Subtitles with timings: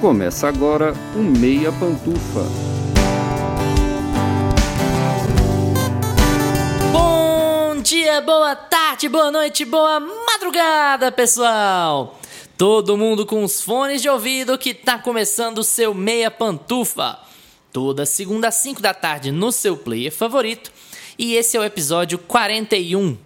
[0.00, 2.44] Começa agora o Meia Pantufa.
[6.92, 12.16] Bom dia, boa tarde, boa noite, boa madrugada, pessoal!
[12.56, 17.18] Todo mundo com os fones de ouvido que tá começando o seu Meia Pantufa.
[17.72, 20.70] Toda segunda às 5 da tarde no seu player favorito.
[21.18, 23.18] E esse é o episódio 41.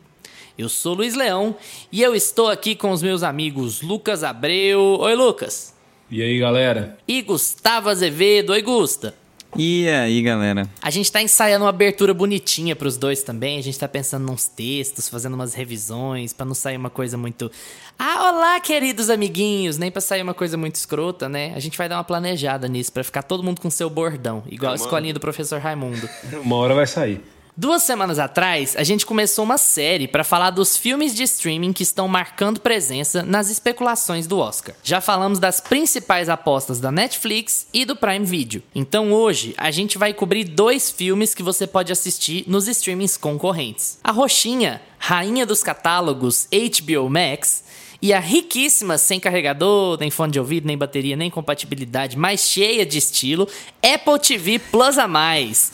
[0.57, 1.55] Eu sou Luiz Leão
[1.91, 4.81] e eu estou aqui com os meus amigos Lucas Abreu.
[5.01, 5.72] Oi, Lucas.
[6.13, 6.99] E aí, galera?
[7.09, 8.51] E Gustavo Azevedo.
[8.51, 9.15] Oi, Gusta.
[9.57, 10.69] E aí, galera?
[10.83, 13.59] A gente tá ensaiando uma abertura bonitinha pros dois também.
[13.59, 17.51] A gente tá pensando nos textos, fazendo umas revisões, para não sair uma coisa muito.
[17.99, 19.79] Ah, olá, queridos amiguinhos!
[19.79, 21.55] Nem pra sair uma coisa muito escrota, né?
[21.57, 24.73] A gente vai dar uma planejada nisso, para ficar todo mundo com seu bordão, igual
[24.73, 26.07] a escolinha do professor Raimundo.
[26.45, 27.23] Uma hora vai sair.
[27.55, 31.83] Duas semanas atrás, a gente começou uma série para falar dos filmes de streaming que
[31.83, 34.75] estão marcando presença nas especulações do Oscar.
[34.83, 38.63] Já falamos das principais apostas da Netflix e do Prime Video.
[38.75, 43.99] Então hoje a gente vai cobrir dois filmes que você pode assistir nos streamings concorrentes.
[44.03, 47.65] A roxinha, rainha dos catálogos HBO Max,
[48.03, 52.85] e a riquíssima, sem carregador, nem fone de ouvido, nem bateria, nem compatibilidade, mais cheia
[52.85, 53.49] de estilo,
[53.81, 55.73] Apple TV Plus a mais.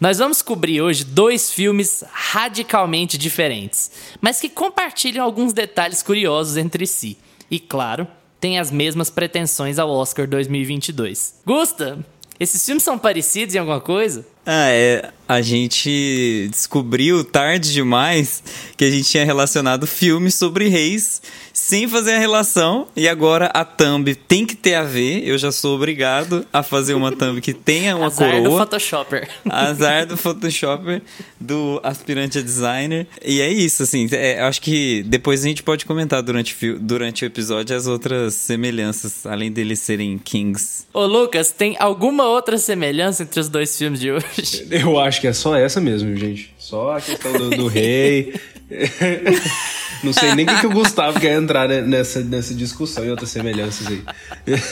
[0.00, 3.90] Nós vamos cobrir hoje dois filmes radicalmente diferentes,
[4.22, 7.18] mas que compartilham alguns detalhes curiosos entre si.
[7.50, 8.08] E claro,
[8.40, 11.40] têm as mesmas pretensões ao Oscar 2022.
[11.44, 11.98] Gusta,
[12.40, 14.26] esses filmes são parecidos em alguma coisa?
[14.46, 15.10] Ah, é.
[15.28, 18.44] A gente descobriu tarde demais
[18.76, 21.20] que a gente tinha relacionado filmes sobre reis
[21.52, 22.86] sem fazer a relação.
[22.94, 25.26] E agora a thumb tem que ter a ver.
[25.26, 28.50] Eu já sou obrigado a fazer uma thumb que tenha uma Azar coroa.
[28.50, 29.28] do Photoshopper.
[29.48, 31.02] Azar do Photoshopper,
[31.40, 33.08] do aspirante a designer.
[33.24, 34.06] E é isso, assim.
[34.12, 39.26] É, acho que depois a gente pode comentar durante, durante o episódio as outras semelhanças,
[39.26, 40.84] além deles serem kings.
[40.92, 44.26] Ô Lucas, tem alguma outra semelhança entre os dois filmes de hoje?
[44.70, 46.54] Eu acho que é só essa mesmo, gente.
[46.58, 48.34] Só a questão do, do rei.
[50.02, 53.10] Não sei nem o que, que o Gustavo quer entrar ne- nessa, nessa discussão e
[53.10, 54.02] outras semelhanças aí.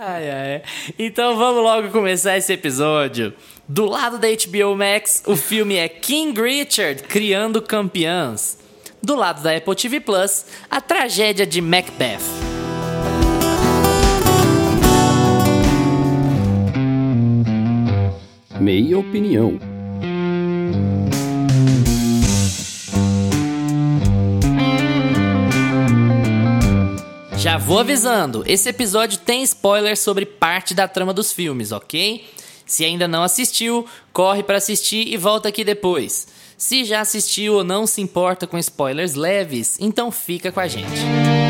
[0.00, 0.62] Ai, ai.
[0.96, 3.34] Então vamos logo começar esse episódio.
[3.68, 8.58] Do lado da HBO Max, o filme é King Richard Criando Campeãs.
[9.02, 12.47] Do lado da Apple TV Plus, a tragédia de Macbeth.
[18.60, 19.56] Meia opinião.
[27.36, 32.28] Já vou avisando, esse episódio tem spoiler sobre parte da trama dos filmes, ok?
[32.66, 36.26] Se ainda não assistiu, corre pra assistir e volta aqui depois.
[36.56, 41.47] Se já assistiu ou não se importa com spoilers leves, então fica com a gente.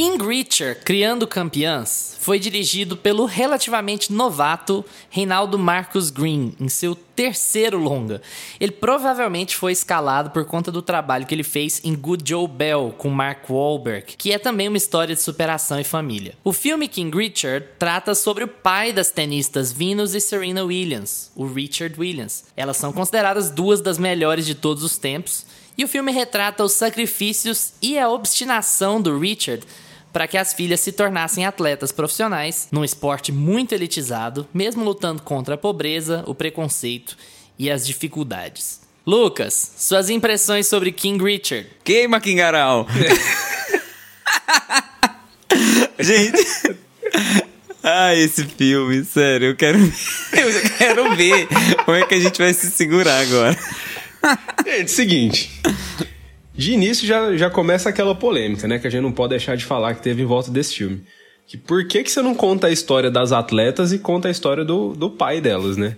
[0.00, 7.76] King Richard, Criando Campeãs, foi dirigido pelo relativamente novato Reinaldo Marcos Green em seu terceiro
[7.76, 8.22] longa.
[8.58, 12.94] Ele provavelmente foi escalado por conta do trabalho que ele fez em Good Joe Bell
[12.96, 16.32] com Mark Wahlberg, que é também uma história de superação e família.
[16.42, 21.44] O filme King Richard trata sobre o pai das tenistas Venus e Serena Williams, o
[21.46, 22.44] Richard Williams.
[22.56, 25.44] Elas são consideradas duas das melhores de todos os tempos.
[25.76, 29.66] E o filme retrata os sacrifícios e a obstinação do Richard
[30.12, 35.54] para que as filhas se tornassem atletas profissionais num esporte muito elitizado, mesmo lutando contra
[35.54, 37.16] a pobreza, o preconceito
[37.58, 38.80] e as dificuldades.
[39.06, 41.68] Lucas, suas impressões sobre King Richard.
[41.82, 42.86] Queima, Kingaral!
[45.98, 46.78] Gente.
[47.82, 51.48] Ah, esse filme, sério, eu quero, eu quero ver
[51.84, 53.58] como é que a gente vai se segurar agora.
[54.64, 55.50] Gente, seguinte.
[56.60, 58.78] De início já, já começa aquela polêmica, né?
[58.78, 61.02] Que a gente não pode deixar de falar que teve em volta desse filme.
[61.46, 64.62] Que por que, que você não conta a história das atletas e conta a história
[64.62, 65.96] do, do pai delas, né?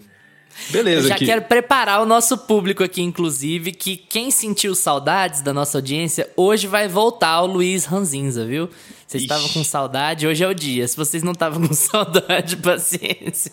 [0.69, 1.27] Eu Beleza, já que...
[1.27, 6.69] quero preparar o nosso público aqui, inclusive, que quem sentiu saudades da nossa audiência, hoje
[6.69, 8.71] vai voltar ao Luiz Ranzinza, viu?
[9.05, 10.87] Vocês estavam com saudade, hoje é o dia.
[10.87, 13.51] Se vocês não estavam com saudade, paciência.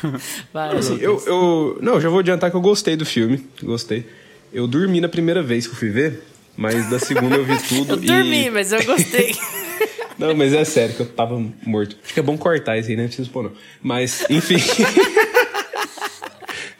[0.50, 1.26] Vai, Assim, Lucas.
[1.26, 1.78] eu, eu.
[1.82, 3.46] Não, já vou adiantar que eu gostei do filme.
[3.62, 4.06] Gostei.
[4.56, 6.22] Eu dormi na primeira vez que eu fui ver,
[6.56, 7.92] mas da segunda eu vi tudo.
[7.92, 8.50] Eu dormi, e...
[8.50, 9.36] mas eu gostei.
[10.18, 11.94] Não, mas é sério, que eu tava morto.
[12.02, 13.02] Acho que é bom cortar isso aí, né?
[13.02, 13.52] Não preciso pôr, não.
[13.82, 14.56] Mas, enfim.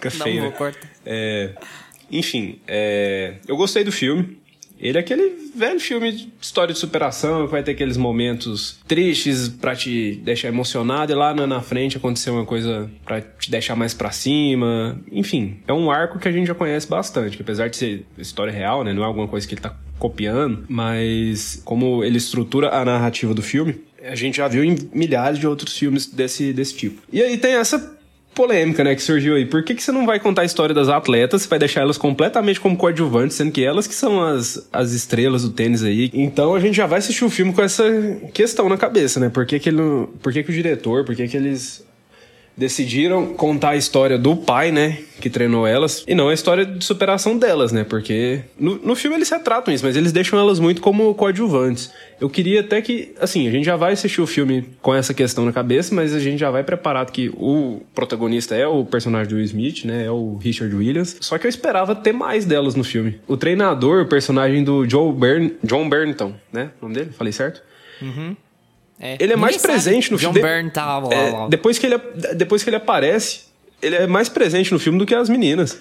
[0.00, 0.56] Fica Não feio, vou né?
[0.56, 0.88] cortar.
[1.04, 1.50] É,
[2.10, 4.38] enfim, é, eu gostei do filme.
[4.78, 9.74] Ele é aquele velho filme de história de superação, vai ter aqueles momentos tristes para
[9.74, 14.10] te deixar emocionado e lá na frente acontecer uma coisa para te deixar mais para
[14.10, 15.00] cima.
[15.10, 18.52] Enfim, é um arco que a gente já conhece bastante, que apesar de ser história
[18.52, 22.84] real, né, não é alguma coisa que ele tá copiando, mas como ele estrutura a
[22.84, 27.02] narrativa do filme, a gente já viu em milhares de outros filmes desse, desse tipo.
[27.12, 27.95] E aí tem essa
[28.36, 29.46] polêmica, né, que surgiu aí.
[29.46, 31.42] Por que, que você não vai contar a história das atletas?
[31.42, 35.42] Você vai deixar elas completamente como coadjuvantes, sendo que elas que são as, as estrelas
[35.42, 36.10] do tênis aí.
[36.12, 37.84] Então a gente já vai assistir o filme com essa
[38.34, 39.30] questão na cabeça, né?
[39.30, 41.84] Por que, que, ele, por que, que o diretor, por que, que eles
[42.56, 46.84] decidiram contar a história do pai, né, que treinou elas, e não a história de
[46.84, 50.80] superação delas, né, porque no, no filme eles retratam isso, mas eles deixam elas muito
[50.80, 51.92] como coadjuvantes.
[52.18, 55.44] Eu queria até que, assim, a gente já vai assistir o filme com essa questão
[55.44, 59.36] na cabeça, mas a gente já vai preparado que o protagonista é o personagem do
[59.36, 62.84] Will Smith, né, é o Richard Williams, só que eu esperava ter mais delas no
[62.84, 63.20] filme.
[63.26, 67.10] O treinador, o personagem do Joe Bern, John Bernton, né, o nome dele?
[67.12, 67.62] Falei certo?
[68.00, 68.36] Uhum.
[68.98, 69.16] É.
[69.20, 70.48] Ele é mais presente no John filme.
[70.48, 71.98] Byrne tá lá, é, lá, depois, que ele,
[72.34, 73.40] depois que ele aparece,
[73.82, 75.78] ele é mais presente no filme do que as meninas.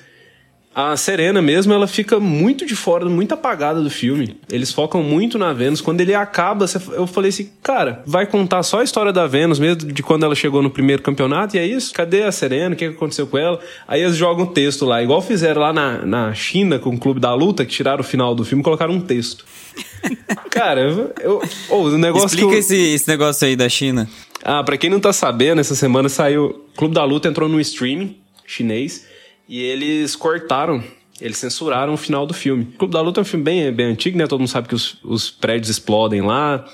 [0.76, 4.36] A Serena mesmo, ela fica muito de fora, muito apagada do filme.
[4.52, 5.80] Eles focam muito na Vênus.
[5.80, 9.90] Quando ele acaba, eu falei assim, cara, vai contar só a história da Vênus mesmo,
[9.90, 11.94] de quando ela chegou no primeiro campeonato, e é isso?
[11.94, 12.76] Cadê a Serena?
[12.76, 13.58] O que aconteceu com ela?
[13.88, 17.22] Aí eles jogam um texto lá, igual fizeram lá na, na China com o Clube
[17.22, 19.46] da Luta, que tiraram o final do filme e colocaram um texto.
[20.52, 20.82] cara,
[21.22, 22.60] eu, oh, o negócio Explica eu...
[22.60, 24.10] esse, esse negócio aí da China.
[24.44, 26.48] Ah, pra quem não tá sabendo, essa semana saiu.
[26.48, 29.15] O Clube da Luta entrou no streaming chinês
[29.48, 30.84] e eles cortaram,
[31.22, 32.64] eles censuraram o final do filme.
[32.76, 34.28] O Clube da Luta é um filme bem, bem antigo, né?
[34.28, 36.66] Todo mundo sabe que os, os prédios explodem lá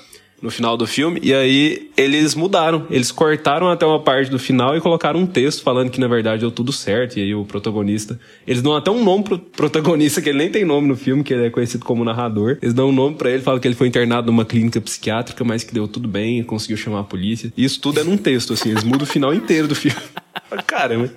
[0.42, 1.20] no final do filme.
[1.22, 2.84] E aí eles mudaram.
[2.90, 6.40] Eles cortaram até uma parte do final e colocaram um texto falando que na verdade
[6.40, 7.18] deu tudo certo.
[7.18, 8.18] E aí o protagonista.
[8.44, 11.32] Eles dão até um nome pro protagonista, que ele nem tem nome no filme, que
[11.32, 12.58] ele é conhecido como narrador.
[12.60, 15.62] Eles dão um nome para ele, falam que ele foi internado numa clínica psiquiátrica, mas
[15.62, 17.52] que deu tudo bem, conseguiu chamar a polícia.
[17.56, 19.96] E isso tudo é num texto, assim, eles mudam o final inteiro do filme.
[20.66, 21.10] Caramba.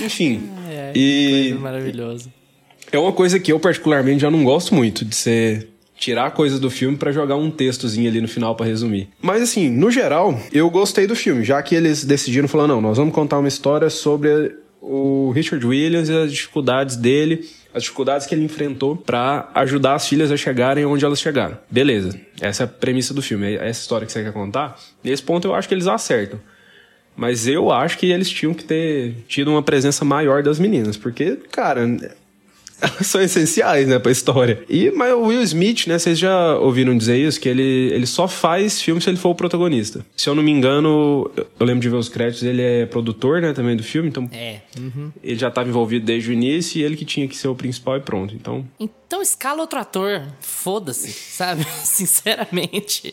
[0.00, 0.42] Enfim.
[0.88, 1.48] É, e.
[1.48, 2.32] coisa maravilhosa.
[2.92, 6.70] É uma coisa que eu particularmente já não gosto muito de ser tirar coisas do
[6.70, 9.08] filme para jogar um textozinho ali no final para resumir.
[9.22, 12.98] Mas assim, no geral, eu gostei do filme, já que eles decidiram falar não, nós
[12.98, 18.34] vamos contar uma história sobre o Richard Williams e as dificuldades dele, as dificuldades que
[18.34, 21.56] ele enfrentou para ajudar as filhas a chegarem onde elas chegaram.
[21.70, 24.78] Beleza, essa é a premissa do filme, é essa história que você quer contar.
[25.02, 26.38] Nesse ponto eu acho que eles acertam.
[27.16, 31.38] Mas eu acho que eles tinham que ter tido uma presença maior das meninas, porque,
[31.50, 31.82] cara,
[32.80, 34.62] elas são essenciais, né, pra história.
[34.68, 38.26] E mas o Will Smith, né, vocês já ouviram dizer isso, que ele, ele só
[38.26, 40.04] faz filme se ele for o protagonista.
[40.16, 43.52] Se eu não me engano, eu lembro de ver os créditos, ele é produtor, né,
[43.52, 44.60] também do filme, então É.
[44.78, 45.10] uhum.
[45.22, 47.96] ele já estava envolvido desde o início e ele que tinha que ser o principal
[47.96, 48.34] e pronto.
[48.34, 50.22] Então, Então escala outro ator.
[50.40, 51.64] Foda-se, sabe?
[51.84, 53.12] Sinceramente.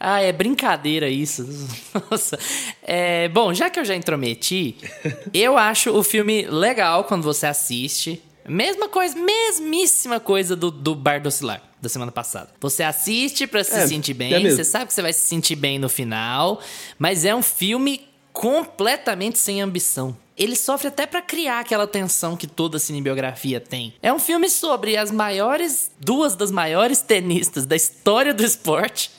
[0.00, 1.46] Ah, é brincadeira isso.
[2.10, 2.38] Nossa.
[2.82, 4.76] É, bom, já que eu já intrometi,
[5.34, 8.22] eu acho o filme legal quando você assiste.
[8.48, 12.48] Mesma coisa, mesmíssima coisa do, do Bar do Oscilar, da semana passada.
[12.60, 15.54] Você assiste pra se É, sentir bem, é você sabe que você vai se sentir
[15.54, 16.58] bem no final,
[16.98, 20.16] mas é um filme completamente sem ambição.
[20.36, 23.92] Ele sofre até pra criar aquela tensão que toda cinebiografia tem.
[24.00, 29.10] É um filme sobre as maiores, duas das maiores tenistas da história do esporte.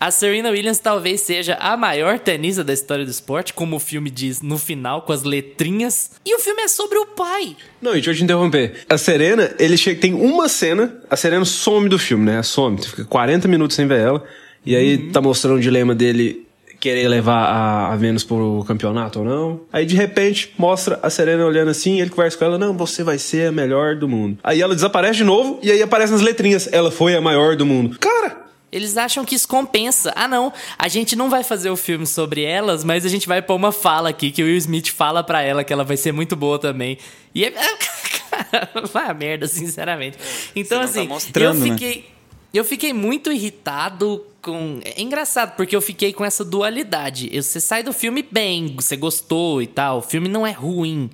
[0.00, 4.10] A Serena Williams talvez seja a maior tenista da história do esporte, como o filme
[4.10, 6.12] diz no final, com as letrinhas.
[6.24, 7.56] E o filme é sobre o pai.
[7.82, 8.84] Não, e deixa eu te interromper.
[8.88, 12.40] A Serena, ele chega, tem uma cena, a Serena some do filme, né?
[12.44, 14.24] Some, fica 40 minutos sem ver ela.
[14.64, 16.46] E aí tá mostrando o dilema dele
[16.78, 19.60] querer levar a, a Vênus pro campeonato ou não.
[19.72, 23.18] Aí de repente mostra a Serena olhando assim, ele conversa com ela, não, você vai
[23.18, 24.38] ser a melhor do mundo.
[24.44, 27.66] Aí ela desaparece de novo e aí aparece nas letrinhas, ela foi a maior do
[27.66, 27.98] mundo.
[27.98, 30.12] Cara, Eles acham que isso compensa.
[30.14, 33.40] Ah, não, a gente não vai fazer o filme sobre elas, mas a gente vai
[33.40, 36.12] pôr uma fala aqui que o Will Smith fala pra ela que ela vai ser
[36.12, 36.98] muito boa também.
[37.34, 37.52] E é.
[38.92, 40.18] Vai a merda, sinceramente.
[40.54, 41.72] Então, Você tá assim, mostrando, eu né?
[41.72, 42.10] fiquei.
[42.52, 44.80] Eu fiquei muito irritado com.
[44.84, 47.30] É engraçado, porque eu fiquei com essa dualidade.
[47.40, 49.98] Você sai do filme bem, você gostou e tal.
[49.98, 51.10] O filme não é ruim.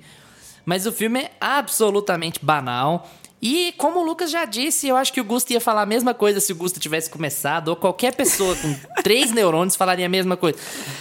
[0.65, 3.09] Mas o filme é absolutamente banal.
[3.41, 6.13] E como o Lucas já disse, eu acho que o Gusto ia falar a mesma
[6.13, 10.35] coisa se o Gusto tivesse começado, ou qualquer pessoa com três neurônios falaria a mesma
[10.35, 10.57] coisa.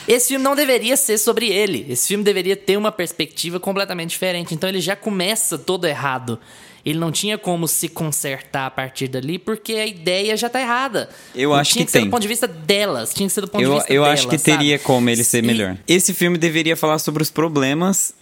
[0.06, 1.86] Esse filme não deveria ser sobre ele.
[1.88, 4.52] Esse filme deveria ter uma perspectiva completamente diferente.
[4.54, 6.38] Então ele já começa todo errado.
[6.84, 11.08] Ele não tinha como se consertar a partir dali, porque a ideia já tá errada.
[11.34, 12.08] Eu Não acho tinha que ser tem.
[12.08, 13.14] do ponto de vista delas.
[13.14, 14.58] Tinha que ser do ponto de Eu, vista eu delas, acho que sabe?
[14.58, 15.78] teria como ele ser E- melhor.
[15.88, 18.12] Esse filme deveria falar sobre os problemas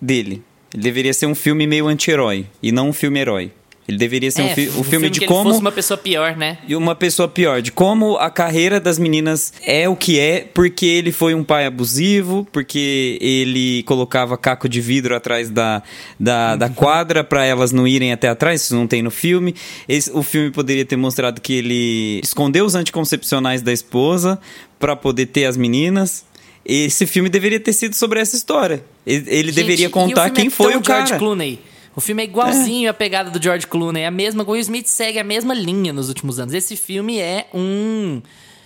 [0.00, 0.42] dele.
[0.72, 3.50] Ele deveria ser um filme meio anti-herói e não um filme herói.
[3.88, 6.36] Ele deveria ser um, É, fi- o um filme, de que como uma pessoa pior,
[6.36, 6.58] né?
[6.68, 10.86] e uma pessoa pior, de como a carreira das meninas é o que é, porque
[10.86, 15.82] ele foi um pai abusivo, porque ele colocava caco de vidro atrás da,
[16.20, 19.56] da, da quadra para elas não irem até atrás, isso não tem no filme.
[19.88, 24.38] Esse- o filme poderia ter mostrado que ele escondeu os anticoncepcionais da esposa
[24.78, 26.24] para poder ter as meninas.
[26.64, 28.84] Esse filme deveria ter sido sobre essa história.
[29.06, 31.06] Ele, ele Gente, deveria contar quem é foi o cara.
[31.06, 31.58] George Clooney.
[31.96, 34.02] O filme é igualzinho a pegada do George Clooney.
[34.02, 34.44] É a mesma.
[34.44, 36.54] O Will Smith segue a mesma linha nos últimos anos.
[36.54, 38.22] Esse filme é um.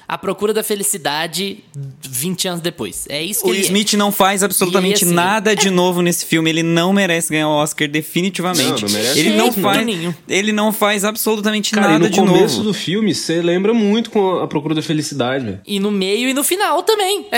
[0.06, 1.64] A Procura da Felicidade
[2.02, 3.06] 20 anos depois.
[3.08, 3.64] É isso que O ele é.
[3.64, 6.50] Smith não faz absolutamente E, assim, nada de novo nesse filme.
[6.50, 8.82] Ele não merece ganhar o Oscar definitivamente.
[8.82, 10.14] Não, não merece ele não faz, nenhum.
[10.28, 12.68] ele não faz absolutamente Cara, nada no de começo novo.
[12.68, 15.60] do filme, você lembra muito com a Procura da Felicidade, velho.
[15.66, 17.26] E no meio e no final também.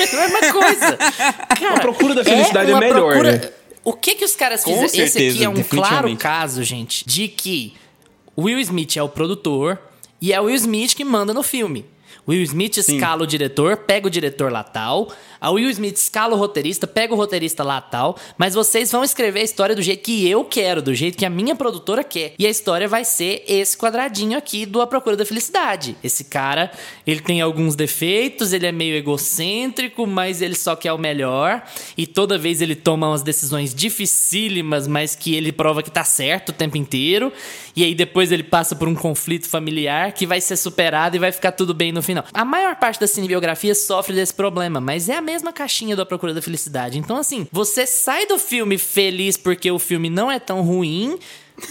[0.00, 0.96] É a mesma coisa.
[1.60, 3.50] Cara, A Procura da Felicidade é uma melhor, procura- né?
[3.84, 4.86] O que que os caras Com fizeram?
[4.86, 7.72] Esse aqui certeza, é um claro caso, gente, de que
[8.36, 9.78] Will Smith é o produtor
[10.20, 11.84] e é o Will Smith que manda no filme.
[12.28, 15.12] Will Smith escala o diretor, pega o diretor lá tal.
[15.40, 18.16] A Will Smith escala o roteirista, pega o roteirista lá tal.
[18.36, 21.30] Mas vocês vão escrever a história do jeito que eu quero, do jeito que a
[21.30, 22.34] minha produtora quer.
[22.38, 25.96] E a história vai ser esse quadradinho aqui do A Procura da Felicidade.
[26.04, 26.70] Esse cara,
[27.06, 31.62] ele tem alguns defeitos, ele é meio egocêntrico, mas ele só quer o melhor.
[31.96, 36.50] E toda vez ele toma umas decisões dificílimas, mas que ele prova que tá certo
[36.50, 37.32] o tempo inteiro.
[37.74, 41.32] E aí depois ele passa por um conflito familiar que vai ser superado e vai
[41.32, 42.24] ficar tudo bem no final.
[42.32, 46.06] A maior parte da cinebiografia sofre desse problema, mas é a mesma caixinha do A
[46.06, 46.98] Procura da Felicidade.
[46.98, 51.18] Então, assim, você sai do filme feliz porque o filme não é tão ruim.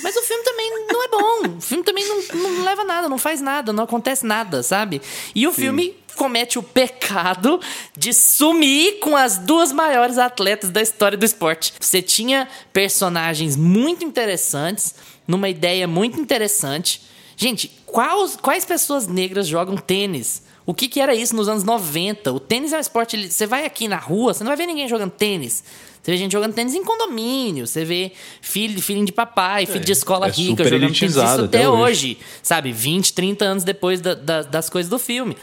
[0.03, 1.57] Mas o filme também não é bom.
[1.57, 5.01] O filme também não, não leva nada, não faz nada, não acontece nada, sabe?
[5.33, 7.59] E o filme comete o pecado
[7.97, 11.73] de sumir com as duas maiores atletas da história do esporte.
[11.79, 14.93] Você tinha personagens muito interessantes,
[15.27, 17.01] numa ideia muito interessante.
[17.35, 20.43] Gente, quais, quais pessoas negras jogam tênis?
[20.69, 22.31] O que, que era isso nos anos 90?
[22.31, 23.31] O tênis é um esporte.
[23.31, 25.63] Você vai aqui na rua, você não vai ver ninguém jogando tênis.
[25.99, 27.65] Você vê gente jogando tênis em condomínio.
[27.65, 31.15] Você vê filho, filhinho de papai, filho de escola é rica jogando tênis.
[31.15, 31.81] Isso até, até hoje.
[31.81, 32.17] hoje.
[32.43, 32.71] Sabe?
[32.71, 35.35] 20, 30 anos depois da- da- das coisas do filme.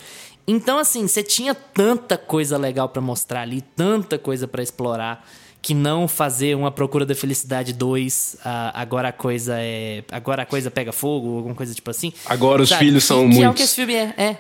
[0.47, 5.29] Então, assim, você tinha tanta coisa legal pra mostrar ali, tanta coisa pra explorar,
[5.61, 10.05] que não fazer uma Procura da Felicidade 2, ah, agora a coisa é.
[10.13, 12.13] Agora a coisa pega fogo, alguma coisa tipo assim.
[12.27, 12.85] Agora os Sabe?
[12.85, 13.57] filhos Que- são que é o muitos.
[13.57, 14.15] que esse filme é.
[14.17, 14.37] É.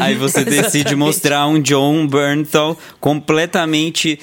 [0.00, 4.18] Aí você decide mostrar um John Bernthal completamente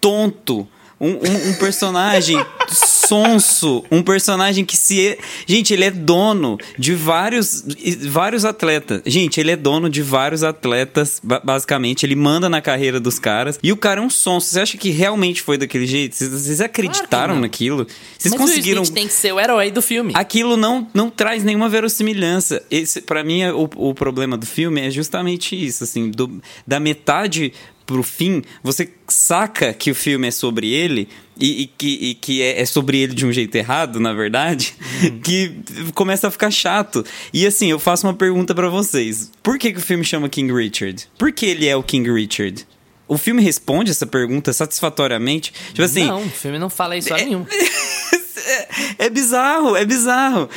[0.00, 0.66] tonto.
[1.00, 2.44] Um, um- um personagem
[3.08, 5.18] sonso, um personagem que se.
[5.46, 7.64] Gente, ele é dono de vários,
[8.08, 9.02] vários atletas.
[9.06, 12.04] Gente, ele é dono de vários atletas, ba- basicamente.
[12.04, 13.58] Ele manda na carreira dos caras.
[13.62, 14.48] E o cara é um sonso.
[14.48, 16.14] Você acha que realmente foi daquele jeito?
[16.14, 17.42] Vocês, vocês acreditaram não.
[17.42, 17.86] naquilo?
[18.18, 18.80] Vocês Mas conseguiram.
[18.80, 20.12] o Smith tem que ser o herói do filme.
[20.14, 22.62] Aquilo não, não traz nenhuma verossimilhança.
[22.70, 26.78] Esse, para mim, é o, o problema do filme é justamente isso, assim, do- da
[26.78, 27.52] metade
[27.88, 31.08] pro fim, você saca que o filme é sobre ele
[31.40, 34.74] e, e que, e que é, é sobre ele de um jeito errado, na verdade,
[35.24, 35.54] que
[35.94, 37.02] começa a ficar chato.
[37.32, 39.32] E assim, eu faço uma pergunta pra vocês.
[39.42, 41.08] Por que, que o filme chama King Richard?
[41.16, 42.66] Por que ele é o King Richard?
[43.08, 45.50] O filme responde essa pergunta satisfatoriamente?
[45.68, 47.46] Tipo assim, não, o filme não fala isso hora nenhuma.
[48.48, 48.68] é,
[49.06, 50.48] é bizarro, é bizarro.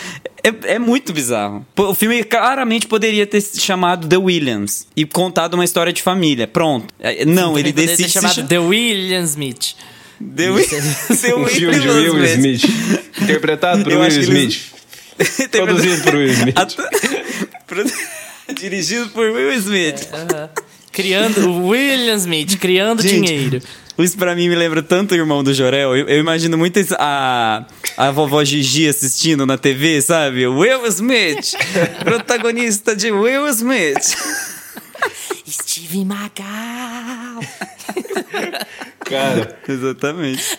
[0.44, 1.64] É, é muito bizarro.
[1.78, 6.48] O filme claramente poderia ter se chamado The Williams e contado uma história de família.
[6.48, 6.88] Pronto.
[7.00, 9.76] É, Não, ele poderia ter chamado cha- The William Smith.
[10.36, 12.64] The, Wi- The Um filme de Will Smith.
[13.22, 14.72] Interpretado por Eu Will que eles- Smith.
[15.52, 16.56] Produzido por Will Smith.
[18.60, 20.08] Dirigido por Will Smith.
[20.92, 23.62] Criando o William Smith, criando Gente, dinheiro.
[23.98, 25.96] Isso pra mim me lembra tanto o irmão do Jorel.
[25.96, 27.66] Eu, eu imagino muito a,
[27.98, 30.48] a vovó Gigi assistindo na TV, sabe?
[30.48, 31.54] Will Smith,
[32.04, 34.16] protagonista de Will Smith.
[35.48, 37.42] Steve Magal.
[39.06, 39.60] Cara.
[39.68, 40.58] Exatamente.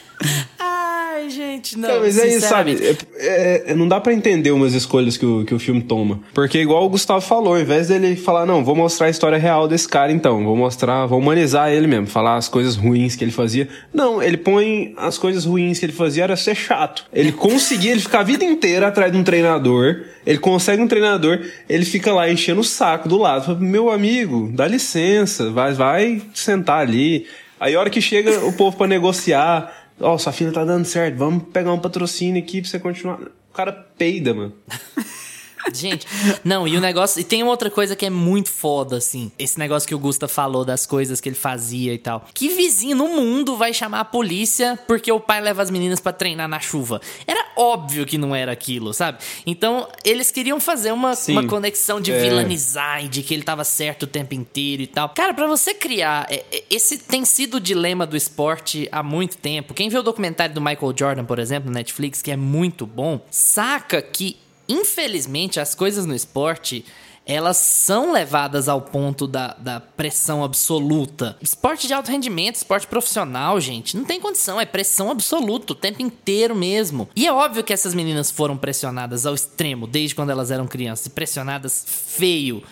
[1.62, 2.00] Gente, não.
[2.00, 2.76] Mas é isso, sabe?
[3.16, 6.20] É- é- não dá pra entender umas escolhas que o, que o filme toma.
[6.34, 9.68] Porque, igual o Gustavo falou, ao invés dele falar, não, vou mostrar a história real
[9.68, 13.30] desse cara, então, vou mostrar, vou humanizar ele mesmo, falar as coisas ruins que ele
[13.30, 13.68] fazia.
[13.94, 17.04] Não, ele põe as coisas ruins que ele fazia era ser chato.
[17.12, 21.40] Ele conseguia, ele fica a vida inteira atrás de um treinador, ele consegue um treinador,
[21.68, 23.44] ele fica lá enchendo o saco do lado.
[23.46, 27.26] Fala, Meu amigo, dá licença, vai, vai sentar ali.
[27.60, 31.16] Aí, a hora que chega o povo pra negociar, ó, sua filha tá dando certo,
[31.16, 33.20] vamos pegar um patrocínio aqui pra você continuar.
[33.20, 34.52] O cara peida, mano.
[35.72, 36.06] Gente,
[36.44, 37.20] não, e o negócio.
[37.20, 39.30] E tem outra coisa que é muito foda, assim.
[39.38, 42.26] Esse negócio que o Gusta falou das coisas que ele fazia e tal.
[42.34, 46.12] Que vizinho no mundo vai chamar a polícia porque o pai leva as meninas para
[46.12, 47.00] treinar na chuva?
[47.26, 49.18] Era óbvio que não era aquilo, sabe?
[49.46, 52.18] Então, eles queriam fazer uma, uma conexão de é.
[52.18, 55.08] vilanizar e de que ele tava certo o tempo inteiro e tal.
[55.10, 56.26] Cara, para você criar.
[56.30, 59.74] É, é, esse tem sido o dilema do esporte há muito tempo.
[59.74, 63.20] Quem viu o documentário do Michael Jordan, por exemplo, no Netflix, que é muito bom,
[63.30, 64.36] saca que
[64.72, 66.84] Infelizmente, as coisas no esporte
[67.24, 71.36] elas são levadas ao ponto da, da pressão absoluta.
[71.40, 76.02] Esporte de alto rendimento, esporte profissional, gente, não tem condição, é pressão absoluta o tempo
[76.02, 77.08] inteiro mesmo.
[77.14, 81.06] E é óbvio que essas meninas foram pressionadas ao extremo desde quando elas eram crianças,
[81.06, 82.62] pressionadas feio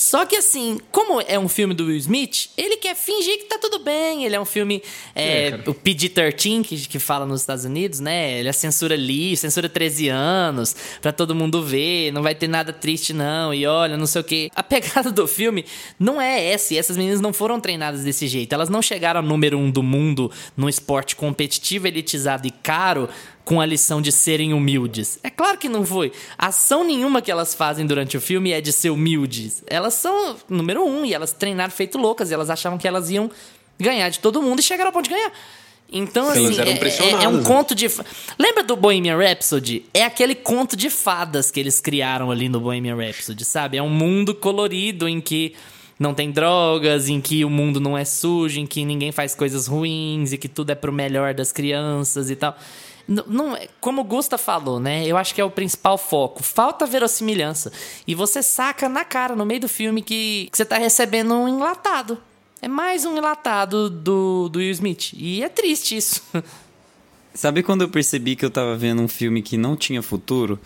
[0.00, 3.58] só que assim, como é um filme do Will Smith, ele quer fingir que tá
[3.58, 4.24] tudo bem.
[4.24, 4.82] Ele é um filme.
[5.14, 8.38] É, é, o PG-13, que, que fala nos Estados Unidos, né?
[8.38, 12.72] Ele é censura ali, censura 13 anos, pra todo mundo ver, não vai ter nada
[12.72, 13.52] triste, não.
[13.52, 14.50] E olha, não sei o quê.
[14.56, 15.66] A pegada do filme
[15.98, 18.54] não é essa, e essas meninas não foram treinadas desse jeito.
[18.54, 23.06] Elas não chegaram ao número um do mundo num esporte competitivo, elitizado e caro
[23.50, 25.18] com a lição de serem humildes.
[25.24, 26.12] É claro que não foi.
[26.38, 29.64] Ação nenhuma que elas fazem durante o filme é de ser humildes.
[29.66, 33.28] Elas são número um e elas treinaram feito loucas e elas achavam que elas iam
[33.76, 35.32] ganhar de todo mundo e chegaram ao ponto de ganhar.
[35.90, 37.90] Então, assim, é, é, é, um conto de.
[38.38, 39.84] Lembra do Bohemian Rhapsody?
[39.92, 43.76] É aquele conto de fadas que eles criaram ali no Bohemian Rhapsody, sabe?
[43.76, 45.56] É um mundo colorido em que
[45.98, 49.66] não tem drogas, em que o mundo não é sujo, em que ninguém faz coisas
[49.66, 52.56] ruins e que tudo é pro melhor das crianças e tal.
[53.26, 55.04] Não, é, como o Gusta falou, né?
[55.04, 56.44] Eu acho que é o principal foco.
[56.44, 57.72] Falta verossimilhança.
[58.06, 61.48] E você saca na cara, no meio do filme, que, que você tá recebendo um
[61.48, 62.16] enlatado.
[62.62, 65.12] É mais um enlatado do, do Will Smith.
[65.14, 66.22] E é triste isso.
[67.34, 70.58] Sabe quando eu percebi que eu tava vendo um filme que não tinha futuro?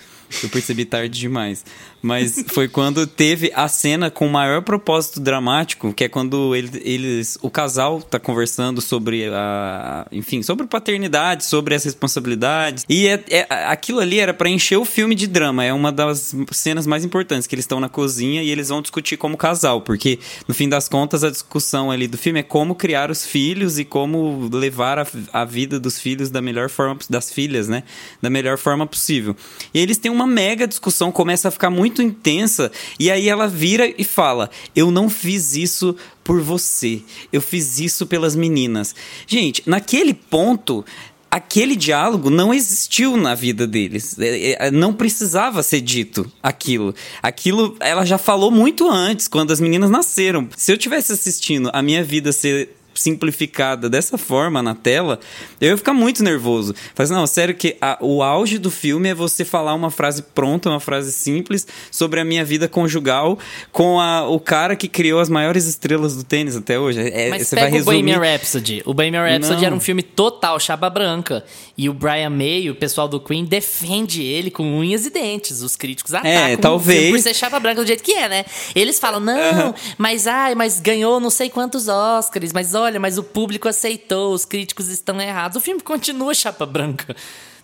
[0.43, 1.65] Eu percebi tarde demais.
[2.05, 6.71] Mas foi quando teve a cena com o maior propósito dramático, que é quando ele,
[6.85, 12.85] eles, o casal tá conversando sobre a, enfim, sobre paternidade, sobre as responsabilidades.
[12.89, 15.65] E é, é aquilo ali era para encher o filme de drama.
[15.65, 19.17] É uma das cenas mais importantes que eles estão na cozinha e eles vão discutir
[19.17, 23.11] como casal, porque no fim das contas a discussão ali do filme é como criar
[23.11, 27.67] os filhos e como levar a, a vida dos filhos da melhor forma das filhas,
[27.67, 27.83] né,
[28.21, 29.35] da melhor forma possível.
[29.73, 33.93] E eles têm uma mega discussão, começa a ficar muito intensa, e aí ela vira
[33.97, 38.95] e fala: Eu não fiz isso por você, eu fiz isso pelas meninas.
[39.27, 40.85] Gente, naquele ponto
[41.35, 44.17] aquele diálogo não existiu na vida deles.
[44.21, 46.95] É, é, não precisava ser dito aquilo.
[47.21, 50.49] Aquilo ela já falou muito antes, quando as meninas nasceram.
[50.57, 55.19] Se eu tivesse assistindo a minha vida ser simplificada dessa forma na tela,
[55.61, 56.75] eu ia ficar muito nervoso.
[56.97, 60.69] Mas não, sério que a, o auge do filme é você falar uma frase pronta,
[60.71, 63.39] uma frase simples sobre a minha vida conjugal
[63.73, 67.01] com a, o cara que criou as maiores estrelas do tênis até hoje.
[67.01, 67.81] É, Mas você vai resumir...
[67.81, 68.83] o Bohemian Rhapsody.
[68.85, 69.67] O Bohemian Rhapsody não.
[69.67, 71.45] era um filme total chapa branca.
[71.77, 75.63] E o Brian May, o pessoal do Queen, defende ele com unhas e dentes.
[75.63, 77.11] Os críticos atacam é, talvez.
[77.11, 78.45] por ser chapa branca do jeito que é, né?
[78.75, 83.23] Eles falam, não, mas ai, mas ganhou não sei quantos Oscars, mas olha, mas o
[83.23, 85.57] público aceitou, os críticos estão errados.
[85.57, 87.17] O filme continua chapa branca.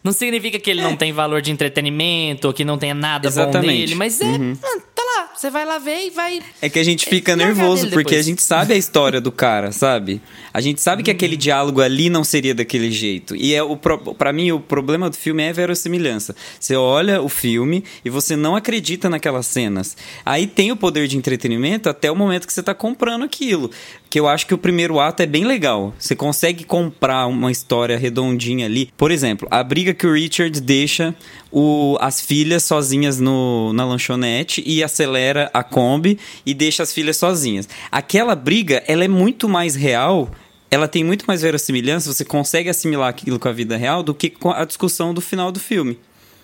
[0.02, 0.84] Não significa que ele é.
[0.84, 3.66] não tem valor de entretenimento, ou que não tenha nada Exatamente.
[3.66, 4.24] bom nele, mas é.
[4.24, 4.56] Uhum.
[4.94, 6.40] Tá lá, você vai lá ver e vai.
[6.60, 10.20] É que a gente fica nervoso, porque a gente sabe a história do cara, sabe?
[10.52, 13.36] A gente sabe que aquele diálogo ali não seria daquele jeito.
[13.36, 16.34] E é o para mim o problema do filme é a verossimilhança.
[16.58, 19.96] Você olha o filme e você não acredita naquelas cenas.
[20.24, 23.70] Aí tem o poder de entretenimento até o momento que você tá comprando aquilo
[24.10, 25.94] que eu acho que o primeiro ato é bem legal.
[25.96, 28.92] Você consegue comprar uma história redondinha ali.
[28.96, 31.14] Por exemplo, a briga que o Richard deixa
[31.52, 37.16] o, as filhas sozinhas no, na lanchonete e acelera a Kombi e deixa as filhas
[37.16, 37.68] sozinhas.
[37.90, 40.28] Aquela briga, ela é muito mais real
[40.72, 44.30] ela tem muito mais verossimilhança, você consegue assimilar aquilo com a vida real do que
[44.30, 45.98] com a discussão do final do filme.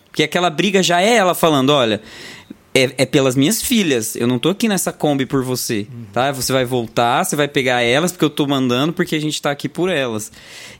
[0.06, 2.02] Porque aquela briga já é ela falando, olha,
[2.76, 4.14] é, é, pelas minhas filhas.
[4.14, 6.30] Eu não tô aqui nessa Kombi por você, tá?
[6.30, 9.50] Você vai voltar, você vai pegar elas porque eu tô mandando, porque a gente tá
[9.50, 10.30] aqui por elas.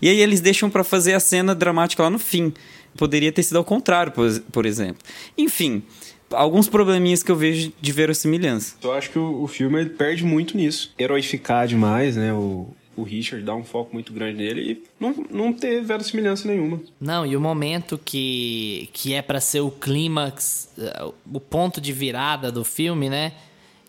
[0.02, 2.52] E aí eles deixam para fazer a cena dramática lá no fim.
[2.98, 4.98] Poderia ter sido ao contrário, por, por exemplo.
[5.38, 5.82] Enfim,
[6.30, 8.76] alguns probleminhas que eu vejo de verossimilhança.
[8.82, 10.92] Eu acho que o, o filme perde muito nisso.
[10.98, 12.30] Heroificar demais, né?
[12.35, 16.80] O, o Richard dá um foco muito grande nele e não, não ter verossimilhança nenhuma.
[16.98, 21.92] Não, e o momento que, que é para ser o clímax, eh, o ponto de
[21.92, 23.32] virada do filme, né?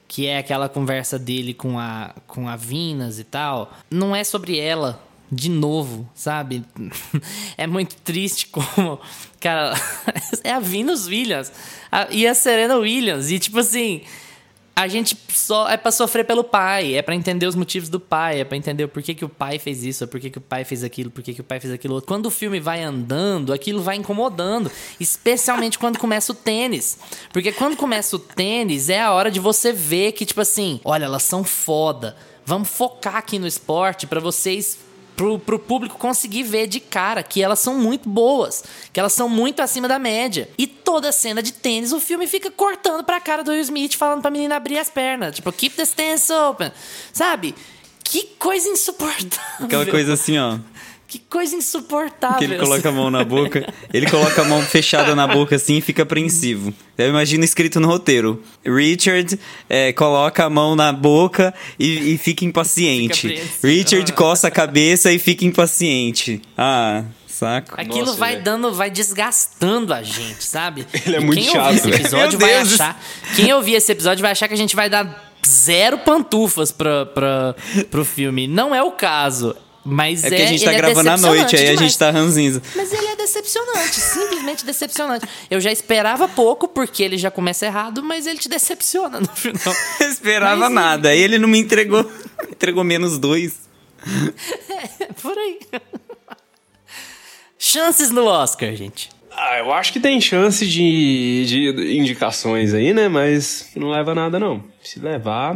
[0.08, 3.74] Que é aquela conversa dele com a, com a Vinas e tal.
[3.90, 6.64] Não é sobre ela, de novo, sabe?
[7.58, 9.00] É muito triste como.
[9.40, 9.74] Cara,
[10.44, 11.52] é a Venus Williams
[11.92, 13.32] a, e a Serena Williams.
[13.32, 14.02] E tipo assim.
[14.78, 18.42] A gente só é para sofrer pelo pai, é para entender os motivos do pai,
[18.42, 20.64] é para entender o porquê que o pai fez isso, o porquê que o pai
[20.64, 22.08] fez aquilo, porquê que o pai fez aquilo outro.
[22.08, 27.00] Quando o filme vai andando, aquilo vai incomodando, especialmente quando começa o tênis.
[27.34, 31.06] Porque quando começa o tênis, é a hora de você ver que tipo assim, olha,
[31.06, 32.16] elas são foda.
[32.46, 34.78] Vamos focar aqui no esporte para vocês
[35.18, 39.28] pro, pro público conseguir ver de cara que elas são muito boas, que elas são
[39.28, 40.48] muito acima da média.
[40.58, 44.22] E toda cena de tênis, o filme fica cortando pra cara do Will Smith, falando
[44.22, 45.36] pra menina abrir as pernas.
[45.36, 46.72] Tipo, keep the stance open.
[47.12, 47.56] Sabe?
[48.04, 49.66] Que coisa insuportável.
[49.66, 50.60] Aquela coisa assim, ó.
[51.08, 52.38] Que coisa insuportável.
[52.38, 53.74] Que ele coloca a mão na boca.
[53.94, 56.74] Ele coloca a mão fechada na boca assim e fica apreensivo.
[56.98, 59.40] Eu imagino escrito no roteiro: Richard
[59.70, 63.30] é, coloca a mão na boca e, e fica impaciente.
[63.38, 66.42] Fica Richard coça a cabeça e fica impaciente.
[66.58, 67.04] Ah.
[67.26, 67.76] Saco.
[67.80, 70.88] Aquilo Nossa, vai é- dando, vai desgastando a gente, sabe?
[71.06, 72.74] Ele é E muito quem chato, ouvir esse episódio Meu vai Deus.
[72.74, 73.04] achar.
[73.36, 77.56] Quem ouvir esse episódio vai achar que a gente vai dar zero pantufas pra, pra,
[77.92, 78.48] pro filme.
[78.48, 79.56] Não é o caso.
[79.90, 81.98] Mas é, É porque a gente tá ele é gravando à noite, aí a gente
[81.98, 82.62] tá ranzinza.
[82.76, 85.26] Mas ele é decepcionante, simplesmente decepcionante.
[85.50, 89.74] Eu já esperava pouco, porque ele já começa errado, mas ele te decepciona no final.
[90.02, 91.10] Eu esperava Mas, nada.
[91.10, 92.06] Aí ele não me entregou.
[92.52, 93.62] entregou menos dois.
[95.00, 95.60] É por aí.
[97.58, 99.10] Chances no Oscar, gente.
[99.32, 103.08] Ah, eu acho que tem chance de, de indicações aí, né?
[103.08, 104.64] Mas não leva nada, não.
[104.84, 105.56] Se levar.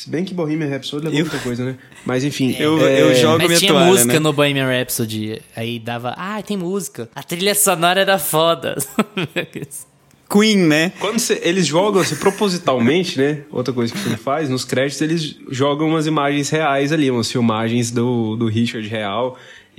[0.00, 1.76] Se bem que Bohemian Rhapsody levou Eu- muita coisa, né?
[2.06, 2.54] Mas enfim.
[2.58, 4.18] Eu- é, eu jogo- Mas minha tinha toalha, música né?
[4.18, 5.42] no Bohemian Rhapsody.
[5.54, 7.10] Aí dava, ah, tem música.
[7.14, 8.76] A trilha sonora era foda.
[10.32, 10.92] Queen, né?
[11.00, 13.42] Quando cê- eles jogam assim, propositalmente, né?
[13.50, 17.30] Outra coisa que o filme faz, nos créditos eles jogam umas imagens reais ali, umas
[17.30, 19.36] filmagens do, do Richard real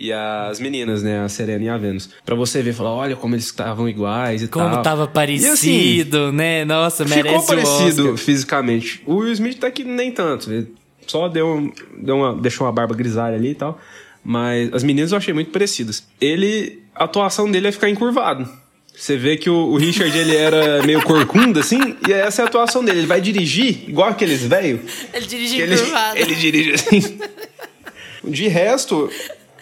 [0.08, 1.20] e as meninas, né?
[1.24, 2.10] A Serena e a Venus.
[2.26, 4.82] Pra você ver, falar, olha como eles estavam iguais e Como tal.
[4.82, 6.66] tava E, assim, parecido, né?
[6.66, 8.18] Nossa, merece Ficou parecido Oscar.
[8.18, 9.02] fisicamente.
[9.06, 10.52] O Will Smith tá que nem tanto.
[10.52, 10.74] Ele
[11.06, 13.80] só deu, deu uma, deixou uma barba grisalha ali e tal.
[14.24, 16.06] Mas as meninas eu achei muito parecidas.
[16.20, 16.80] Ele.
[16.96, 18.48] A atuação dele é ficar encurvado.
[18.94, 22.48] Você vê que o, o Richard ele era meio corcunda, assim, e essa é a
[22.48, 23.00] atuação dele.
[23.00, 24.82] Ele vai dirigir, igual aqueles velhos.
[25.14, 26.18] Ele dirige Ele, curvado.
[26.18, 27.20] ele dirige assim.
[28.24, 29.10] De resto,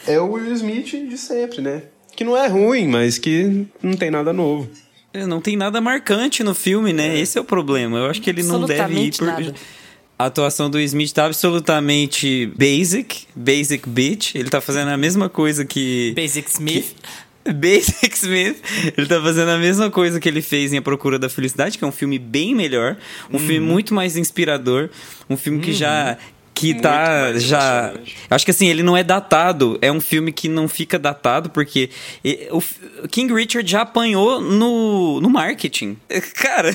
[0.10, 1.84] é o Will Smith de sempre, né?
[2.16, 4.70] Que não é ruim, mas que não tem nada novo.
[5.14, 7.18] É, Não tem nada marcante no filme, né?
[7.18, 7.98] Esse é o problema.
[7.98, 9.26] Eu acho que ele não deve ir por.
[9.26, 9.56] nada.
[10.20, 14.36] A atuação do Smith tá absolutamente basic, basic bitch.
[14.36, 16.14] Ele tá fazendo a mesma coisa que.
[16.16, 16.96] Basic Smith.
[17.56, 18.58] Basic Smith.
[18.96, 21.84] Ele tá fazendo a mesma coisa que ele fez em A Procura da Felicidade, que
[21.84, 22.98] é um filme bem melhor,
[23.34, 23.66] um filme Uhum.
[23.74, 24.90] muito mais inspirador,
[25.28, 26.18] um filme que já
[26.54, 27.94] que tá já
[28.30, 29.78] acho que assim ele não é datado.
[29.82, 31.90] É um filme que não fica datado porque
[32.52, 35.98] o King Richard já apanhou no, no marketing.
[36.36, 36.74] Cara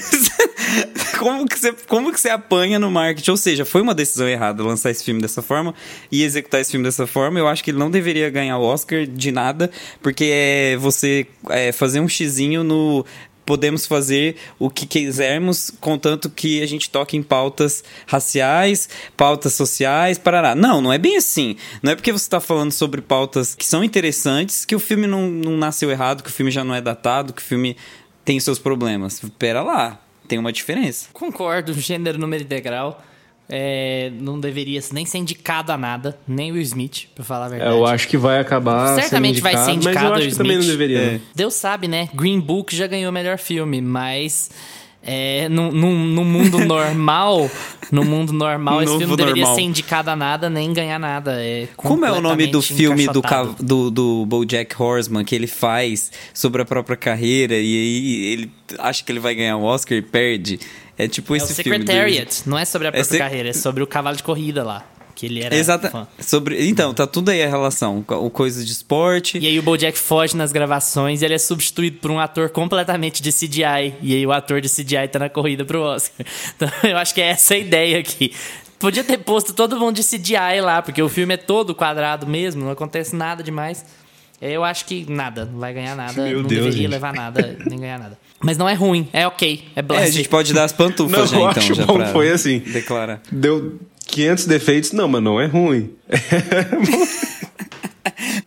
[1.19, 3.31] como que você como que você apanha no marketing?
[3.31, 5.75] Ou seja foi uma decisão errada lançar esse filme dessa forma
[6.11, 7.39] e executar esse filme dessa forma.
[7.39, 9.71] Eu acho que ele não deveria ganhar o Oscar de nada
[10.03, 13.05] porque é você é, fazer um xizinho no
[13.44, 20.18] podemos fazer o que quisermos, contanto que a gente toque em pautas raciais, pautas sociais,
[20.18, 20.54] parará.
[20.54, 21.57] Não, não é bem assim.
[21.83, 25.28] Não é porque você está falando sobre pautas que são interessantes que o filme não,
[25.28, 27.76] não nasceu errado, que o filme já não é datado, que o filme
[28.24, 29.20] tem seus problemas.
[29.38, 31.09] Pera lá, tem uma diferença.
[31.12, 33.02] Concordo, gênero, número e degrau.
[33.48, 37.46] É, não deveria nem ser indicado a nada, nem o Will Smith, pra falar a
[37.48, 37.76] É, verdade.
[37.76, 38.94] eu acho que vai acabar.
[38.94, 40.78] Certamente sendo vai ser indicado, Mas indicado eu acho que também não Smith.
[40.78, 40.98] deveria.
[40.98, 41.12] É.
[41.12, 41.20] não.
[41.35, 42.09] Deus sabe, né?
[42.14, 44.50] Green Book já ganhou o melhor filme, mas
[45.02, 47.50] é, no, no, no mundo normal,
[47.92, 49.54] no mundo normal, esse filme não deveria normal.
[49.57, 51.33] ser indicado a nada nem ganhar nada.
[51.38, 53.20] É Como é o nome do filme do,
[53.61, 59.04] do, do BoJack Horseman que ele faz sobre a própria carreira e aí ele acha
[59.04, 60.59] que ele vai ganhar o Oscar e perde?
[60.96, 61.78] É tipo É o esse filme.
[61.78, 64.62] do- Secretariat, não é sobre a própria sec- carreira, é sobre o cavalo de corrida
[64.62, 65.90] lá, que ele era Exata.
[65.90, 66.07] fã.
[66.20, 68.04] Sobre, então, tá tudo aí a relação.
[68.09, 69.38] O coisa de esporte.
[69.38, 73.22] E aí o BoJack foge nas gravações e ele é substituído por um ator completamente
[73.22, 73.94] de CGI.
[74.02, 76.24] E aí o ator de CGI tá na corrida pro Oscar.
[76.57, 78.33] Então eu acho que é essa a ideia aqui.
[78.78, 82.64] Podia ter posto todo mundo de CGI lá, porque o filme é todo quadrado mesmo,
[82.64, 83.85] não acontece nada demais.
[84.42, 86.87] Eu acho que nada, não vai ganhar nada, Meu não Deus, deveria gente.
[86.90, 88.18] levar nada, nem ganhar nada.
[88.44, 91.26] Mas não é ruim, é ok, é É, a gente pode dar as pantufas Não,
[91.26, 91.62] já, eu então.
[91.62, 92.59] acho já bom, pra foi assim.
[92.61, 93.20] Declarar.
[93.33, 94.92] Deu 500 defeitos.
[94.92, 95.90] Não, mas não é ruim.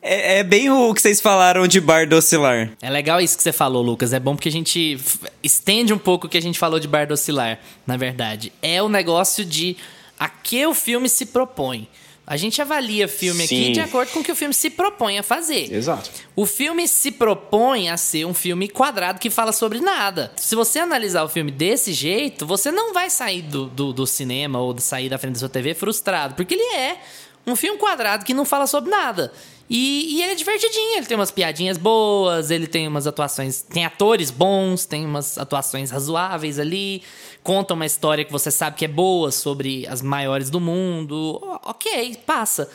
[0.02, 2.70] É, é bem o que vocês falaram de bar do oscilar.
[2.82, 4.14] É legal isso que você falou, Lucas.
[4.14, 4.98] É bom porque a gente
[5.44, 8.54] estende um pouco o que a gente falou de Bardo Oscilar, na verdade.
[8.62, 9.76] É o negócio de
[10.18, 11.90] a que o filme se propõe.
[12.30, 13.72] A gente avalia filme aqui Sim.
[13.72, 15.74] de acordo com o que o filme se propõe a fazer.
[15.74, 16.12] Exato.
[16.36, 20.34] O filme se propõe a ser um filme quadrado que fala sobre nada.
[20.36, 24.60] Se você analisar o filme desse jeito, você não vai sair do, do, do cinema
[24.60, 26.98] ou sair da frente da sua TV frustrado, porque ele é
[27.46, 29.32] um filme quadrado que não fala sobre nada.
[29.70, 33.62] E, e ele é divertidinho, ele tem umas piadinhas boas, ele tem umas atuações.
[33.62, 37.04] Tem atores bons, tem umas atuações razoáveis ali.
[37.44, 41.42] Conta uma história que você sabe que é boa sobre as maiores do mundo.
[41.66, 42.70] Ok, passa.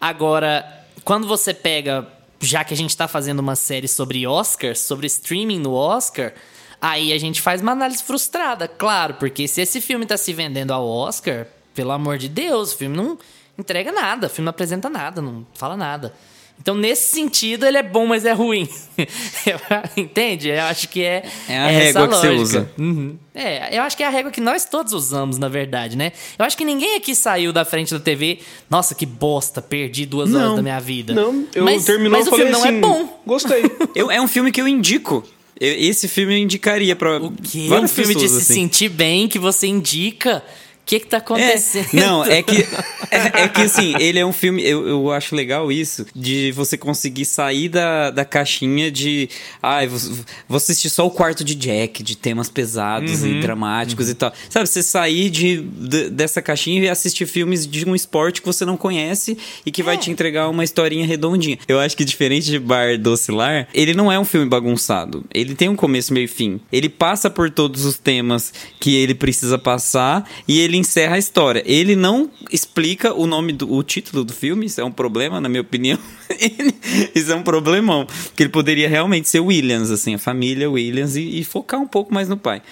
[0.00, 2.06] Agora, quando você pega.
[2.38, 6.34] Já que a gente tá fazendo uma série sobre Oscars, sobre streaming no Oscar,
[6.78, 10.70] aí a gente faz uma análise frustrada, claro, porque se esse filme tá se vendendo
[10.70, 13.18] ao Oscar, pelo amor de Deus, o filme não
[13.58, 16.12] entrega nada, o filme não apresenta nada, não fala nada.
[16.58, 18.66] Então, nesse sentido, ele é bom, mas é ruim.
[19.94, 20.48] Entende?
[20.48, 21.22] Eu acho que é.
[21.48, 22.42] É a essa régua que você lógica.
[22.42, 22.70] usa.
[22.78, 23.16] Uhum.
[23.34, 26.12] É, eu acho que é a régua que nós todos usamos, na verdade, né?
[26.38, 28.38] Eu acho que ninguém aqui saiu da frente da TV.
[28.70, 31.12] Nossa, que bosta, perdi duas horas Não, da minha vida.
[31.12, 33.22] Não, eu mas, terminou mas o filme não assim, é bom.
[33.26, 33.62] Gostei.
[33.94, 35.22] Eu, é um filme que eu indico.
[35.60, 37.68] Eu- esse filme eu indicaria pra O que?
[37.68, 38.62] várias um filme de pessoas, se assim.
[38.62, 40.42] sentir bem que você indica.
[40.86, 41.88] O que que tá É, acontecendo?
[41.94, 42.58] não, é que,
[43.10, 46.78] é, é que assim, ele é um filme, eu, eu acho legal isso, de você
[46.78, 49.28] conseguir sair da, da caixinha de,
[49.60, 49.98] ai, vou,
[50.48, 53.38] vou assistir só o quarto de Jack, de temas pesados Uhum.
[53.38, 54.32] e dramáticos e tal.
[54.48, 58.64] Sabe, você sair de, de- dessa caixinha e assistir filmes de um esporte que você
[58.64, 59.98] não conhece e que vai É.
[59.98, 61.58] te entregar uma historinha redondinha.
[61.66, 65.24] Eu acho que diferente de Bar do Oscilar, ele não é um filme bagunçado.
[65.34, 66.60] Ele tem um começo, meio e fim.
[66.70, 71.62] Ele passa por todos os temas que ele precisa passar e ele encerra a história.
[71.66, 75.48] Ele não explica o nome do o título do filme, isso é um problema, na
[75.48, 75.98] minha opinião.
[77.14, 78.06] isso é um problemão.
[78.06, 82.12] Porque ele poderia realmente ser Williams, assim, a família Williams, e, e focar um pouco
[82.12, 82.62] mais no pai.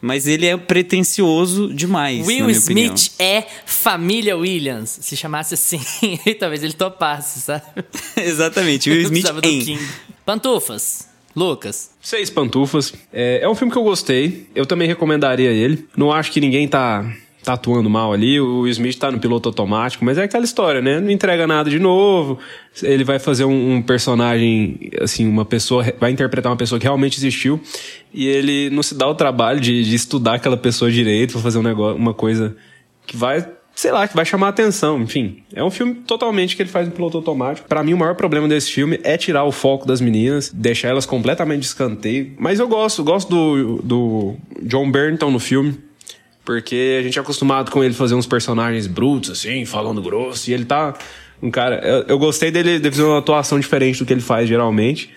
[0.00, 2.20] Mas ele é pretencioso demais.
[2.20, 2.94] na Will minha opinião.
[2.94, 4.98] Smith é família Williams.
[5.02, 5.80] Se chamasse assim,
[6.38, 7.64] talvez ele topasse, sabe?
[8.16, 9.60] Exatamente, Will Smith em.
[9.60, 9.88] King.
[10.24, 11.08] Pantufas.
[11.34, 11.90] Lucas.
[12.00, 12.92] Seis Pantufas.
[13.12, 14.48] É, é um filme que eu gostei.
[14.54, 15.86] Eu também recomendaria ele.
[15.96, 17.04] Não acho que ninguém tá,
[17.48, 18.38] tá atuando mal ali.
[18.38, 21.00] O Smith tá no piloto automático, mas é aquela história, né?
[21.00, 22.38] Não entrega nada de novo.
[22.82, 25.84] Ele vai fazer um, um personagem, assim, uma pessoa.
[25.98, 27.60] Vai interpretar uma pessoa que realmente existiu.
[28.12, 31.58] E ele não se dá o trabalho de, de estudar aquela pessoa direito pra fazer
[31.58, 32.54] um negócio, uma coisa
[33.06, 35.00] que vai sei lá, que vai chamar a atenção.
[35.00, 37.68] Enfim, é um filme totalmente que ele faz no piloto automático.
[37.68, 41.06] Pra mim, o maior problema desse filme é tirar o foco das meninas, deixar elas
[41.06, 42.32] completamente de escanteio.
[42.40, 45.87] Mas eu gosto, gosto do, do John Bernton no filme.
[46.48, 50.48] Porque a gente é acostumado com ele fazer uns personagens brutos, assim, falando grosso.
[50.48, 50.94] E ele tá
[51.42, 51.76] um cara.
[51.86, 55.10] Eu, eu gostei dele de fazer uma atuação diferente do que ele faz geralmente.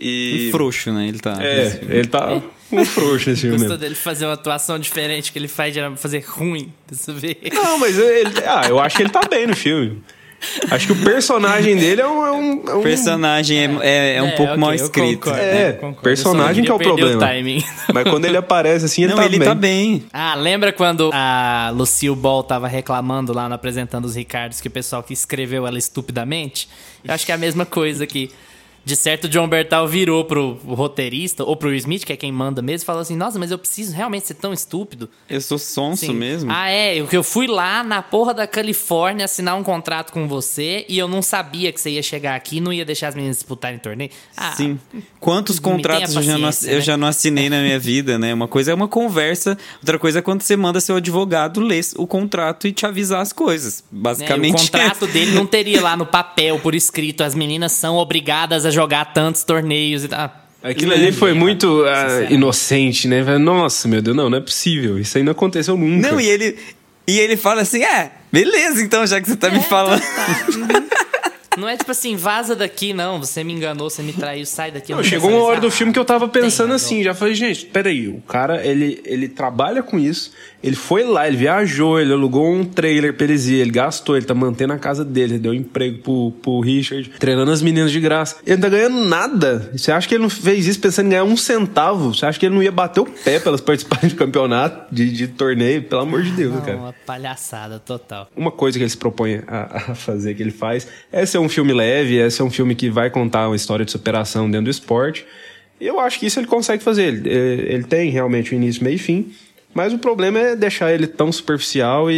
[0.00, 0.46] E.
[0.46, 1.08] Um frouxo, né?
[1.08, 1.36] Ele tá.
[1.40, 3.56] É, ele tá um frouxo nesse filme.
[3.56, 3.78] Gostou mesmo.
[3.78, 6.72] dele fazer uma atuação diferente que ele faz geralmente fazer ruim.
[6.88, 7.36] Dessa vez.
[7.52, 8.30] Não, mas ele.
[8.46, 10.00] Ah, eu acho que ele tá bem no filme.
[10.70, 12.24] Acho que o personagem dele é um.
[12.26, 15.18] É um, é um- O personagem é, é, é um pouco ok, mal escrito.
[15.24, 16.00] concordo, É, eu concordo.
[16.02, 17.18] personagem que é o problema.
[17.26, 17.62] timing.
[17.92, 19.48] Mas quando ele aparece assim, ele Não, tá ele bem.
[19.48, 20.04] tá bem.
[20.12, 24.70] Ah, lembra quando a Lucille Ball tava reclamando lá no Apresentando os Ricardos que o
[24.70, 26.68] pessoal que escreveu ela estupidamente?
[27.04, 28.30] Eu acho que é a mesma coisa aqui.
[28.90, 32.60] De certo, o John Bertal virou pro roteirista, ou pro Smith, que é quem manda
[32.60, 35.08] mesmo, e falou assim: Nossa, mas eu preciso realmente ser tão estúpido.
[35.28, 36.12] Eu sou sonso Sim.
[36.12, 36.50] mesmo.
[36.52, 36.96] Ah, é.
[36.96, 41.06] Eu, eu fui lá na porra da Califórnia assinar um contrato com você e eu
[41.06, 44.10] não sabia que você ia chegar aqui e não ia deixar as meninas disputarem torneio.
[44.36, 44.76] Ah, Sim.
[45.20, 46.80] Quantos contratos eu já, não, paciência, eu né?
[46.80, 48.34] já não assinei na minha vida, né?
[48.34, 52.08] Uma coisa é uma conversa, outra coisa é quando você manda seu advogado ler o
[52.08, 53.84] contrato e te avisar as coisas.
[53.92, 54.54] né, Basicamente.
[54.54, 58.70] o contrato dele não teria lá no papel, por escrito, as meninas são obrigadas a
[58.70, 58.79] jogar
[59.14, 60.34] tantos torneios e tal.
[60.62, 63.22] Aquilo ali foi muito ah, inocente, né?
[63.38, 64.98] Nossa, meu Deus, não, não é possível.
[64.98, 66.10] Isso aí não aconteceu nunca.
[66.10, 66.58] Não, e ele,
[67.06, 70.02] e ele fala assim: é, beleza, então, já que você tá É, me falando.
[71.60, 73.18] Não é tipo assim, vaza daqui, não.
[73.18, 74.92] Você me enganou, você me traiu, sai daqui.
[74.92, 77.66] Não, chegou uma hora do filme que eu tava pensando tem assim, já falei, gente,
[77.66, 82.50] peraí, o cara, ele, ele trabalha com isso, ele foi lá, ele viajou, ele alugou
[82.50, 85.98] um trailer pra eles ele gastou, ele tá mantendo a casa dele, ele deu emprego
[85.98, 88.36] pro, pro Richard, treinando as meninas de graça.
[88.46, 89.70] Ele não tá ganhando nada.
[89.74, 92.14] Você acha que ele não fez isso pensando em ganhar um centavo?
[92.14, 95.28] Você acha que ele não ia bater o pé pelas participarem de campeonato, de, de
[95.28, 95.82] torneio?
[95.82, 96.76] Pelo amor de Deus, Não, cara.
[96.76, 98.28] uma palhaçada total.
[98.36, 101.48] Uma coisa que ele se propõe a, a fazer, que ele faz, é ser um
[101.50, 104.70] filme leve, é ser um filme que vai contar uma história de superação dentro do
[104.70, 105.26] esporte.
[105.80, 107.04] E eu acho que isso ele consegue fazer.
[107.04, 109.32] Ele, eh, ele tem realmente o início, meio e fim.
[109.72, 112.14] Mas o problema é deixar ele tão superficial e,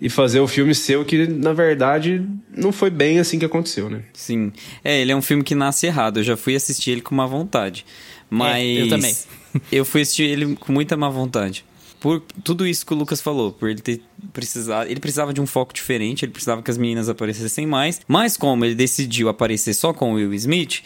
[0.00, 2.24] e, e fazer o filme ser o que, na verdade,
[2.56, 4.02] não foi bem assim que aconteceu, né?
[4.12, 4.52] Sim.
[4.84, 6.20] É, ele é um filme que nasce errado.
[6.20, 7.84] Eu já fui assistir ele com má vontade.
[8.30, 8.56] Mas.
[8.56, 9.14] É, eu também.
[9.72, 11.64] eu fui assistir ele com muita má vontade.
[12.04, 15.46] Por tudo isso que o Lucas falou, por ele ter precisado, ele precisava de um
[15.46, 19.90] foco diferente, ele precisava que as meninas aparecessem mais, mas como ele decidiu aparecer só
[19.94, 20.82] com o Will Smith,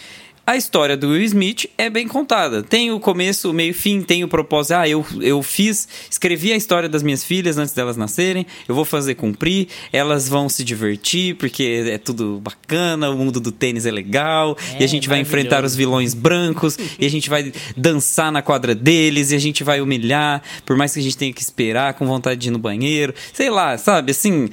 [0.48, 2.62] a história do Will Smith é bem contada.
[2.62, 4.76] Tem o começo, o meio fim, tem o propósito.
[4.76, 8.86] Ah, eu, eu fiz, escrevi a história das minhas filhas antes delas nascerem, eu vou
[8.86, 13.90] fazer cumprir, elas vão se divertir, porque é tudo bacana, o mundo do tênis é
[13.90, 18.32] legal, É, e a gente vai enfrentar os vilões brancos, e a gente vai dançar
[18.32, 21.42] na quadra deles, e a gente vai humilhar, por mais que a gente tenha que
[21.42, 23.12] esperar com vontade de ir no banheiro.
[23.34, 24.48] Sei lá, sabe, assim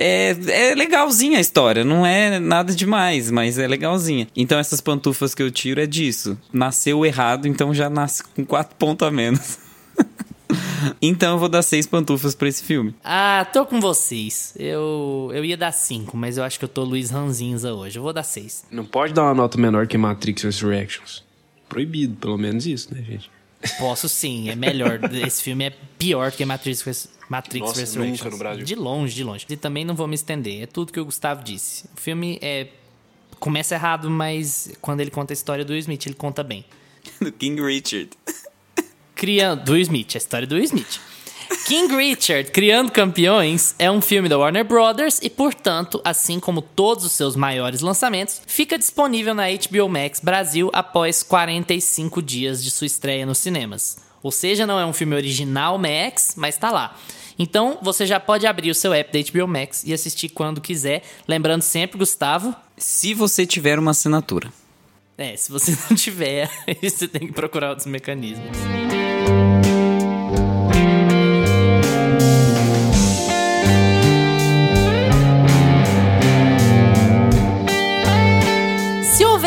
[0.00, 4.26] é, é legalzinha a história, não é nada demais, mas é legalzinha.
[4.34, 6.38] Então essas pantufas que eu tiro é disso.
[6.50, 9.58] Nasceu errado, então já nasce com quatro pontos a menos.
[11.02, 12.94] então eu vou dar seis pantufas pra esse filme.
[13.04, 14.54] Ah, tô com vocês.
[14.58, 17.98] Eu, eu ia dar cinco, mas eu acho que eu tô Luiz Ranzinza hoje.
[17.98, 18.64] Eu vou dar seis.
[18.70, 21.22] Não pode dar uma nota menor que Matrix Resurrections.
[21.68, 23.30] Proibido, pelo menos isso, né, gente?
[23.78, 24.98] Posso sim, é melhor.
[25.12, 28.20] Esse filme é pior que Matrix, Matrix Nossa, Resurrections.
[28.20, 28.64] nunca no Brasil.
[28.64, 29.46] De longe, de longe.
[29.48, 30.62] E também não vou me estender.
[30.62, 31.84] É tudo que o Gustavo disse.
[31.96, 32.68] O filme é
[33.38, 36.64] começa errado, mas quando ele conta a história do Will Smith, ele conta bem.
[37.20, 38.10] Do King Richard.
[39.14, 41.00] Criando do Will Smith, a história do Will Smith.
[41.66, 47.04] King Richard, Criando Campeões, é um filme da Warner Brothers e, portanto, assim como todos
[47.04, 52.86] os seus maiores lançamentos, fica disponível na HBO Max Brasil após 45 dias de sua
[52.86, 53.98] estreia nos cinemas.
[54.22, 56.96] Ou seja, não é um filme original Max, mas tá lá.
[57.38, 61.02] Então, você já pode abrir o seu app da HBO Max e assistir quando quiser.
[61.26, 64.52] Lembrando sempre, Gustavo, Se você tiver uma assinatura.
[65.16, 66.50] é, se você não tiver,
[66.82, 68.46] você tem que procurar outros mecanismos.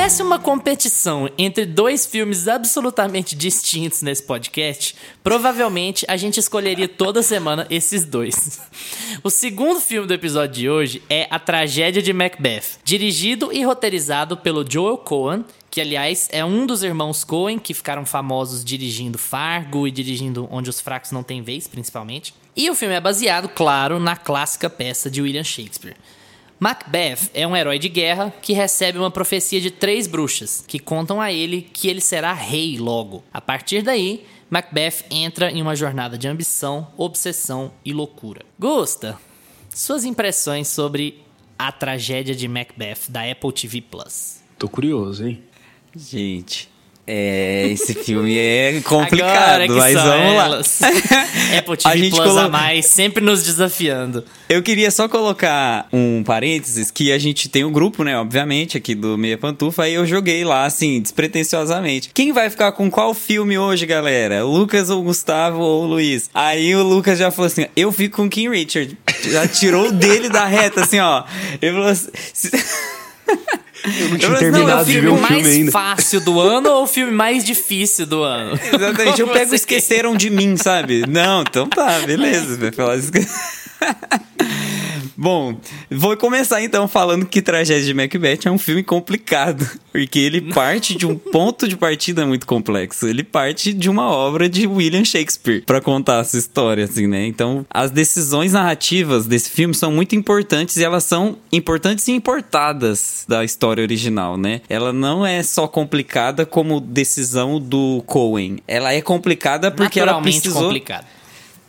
[0.04, 7.24] Houvesse uma competição entre dois filmes absolutamente distintos nesse podcast, provavelmente a gente escolheria toda
[7.24, 8.60] semana esses dois.
[9.24, 14.36] O segundo filme do episódio de hoje é A Tragédia de Macbeth, dirigido e roteirizado
[14.36, 19.88] pelo Joel Cohen, que aliás é um dos irmãos Coen que ficaram famosos dirigindo Fargo
[19.88, 22.34] e dirigindo Onde os Fracos Não Têm Vez, principalmente.
[22.58, 25.96] E o filme é baseado, claro, na clássica peça de William Shakespeare.
[26.60, 31.20] Macbeth é um herói de guerra que recebe uma profecia de três bruxas, que contam
[31.20, 33.24] a ele que ele será rei logo.
[33.34, 38.46] A partir daí, Macbeth entra em uma jornada de ambição, obsessão e loucura.
[38.58, 39.20] Gusta,
[39.70, 41.24] suas impressões sobre
[41.58, 44.42] a tragédia de Macbeth da Apple TV Plus.
[44.58, 45.42] Tô curioso, hein?
[45.96, 46.70] Gente,
[47.06, 50.46] é, esse filme é complicado, mas vamos lá.
[50.46, 50.80] elas.
[51.58, 54.24] Apple A TV gente Plus colo- a mais, sempre nos desafiando.
[54.48, 58.78] Eu queria só colocar um parênteses que a gente tem o um grupo, né, obviamente,
[58.78, 62.12] aqui do Meia Pantufa, aí eu joguei lá, assim, despretensiosamente.
[62.14, 64.44] Quem vai ficar com qual filme hoje, galera?
[64.44, 66.30] Lucas ou Gustavo ou Luiz?
[66.34, 68.98] Aí o Lucas já falou assim, eu fico com o King Richard.
[69.24, 71.24] Já tirou o dele da reta, assim, ó.
[71.62, 72.12] Ele falou assim...
[73.84, 75.42] "Se- Eu não Eu tinha não- Não, é terminado o de ver filme o filme
[75.44, 75.72] mais ainda.
[75.72, 78.54] fácil do ano ou o filme mais difícil do ano?
[78.62, 81.04] Exatamente, eu Como pego você Esqueceram de Mim, sabe?
[81.08, 82.58] Não, então tá, beleza.
[82.58, 83.12] Vai falar isso.
[85.16, 85.56] Bom,
[85.92, 90.96] vou começar então falando que Tragédia de Macbeth é um filme complicado, porque ele parte
[90.96, 93.08] de um ponto de partida muito complexo.
[93.08, 97.26] Ele parte de uma obra de William Shakespeare para contar essa história, assim, né?
[97.28, 103.24] Então, as decisões narrativas desse filme são muito importantes e elas são importantes e importadas
[103.28, 104.62] da história original, né?
[104.68, 108.58] Ela não é só complicada como decisão do Cohen.
[108.68, 111.06] Ela é complicada porque ela precisou complicado.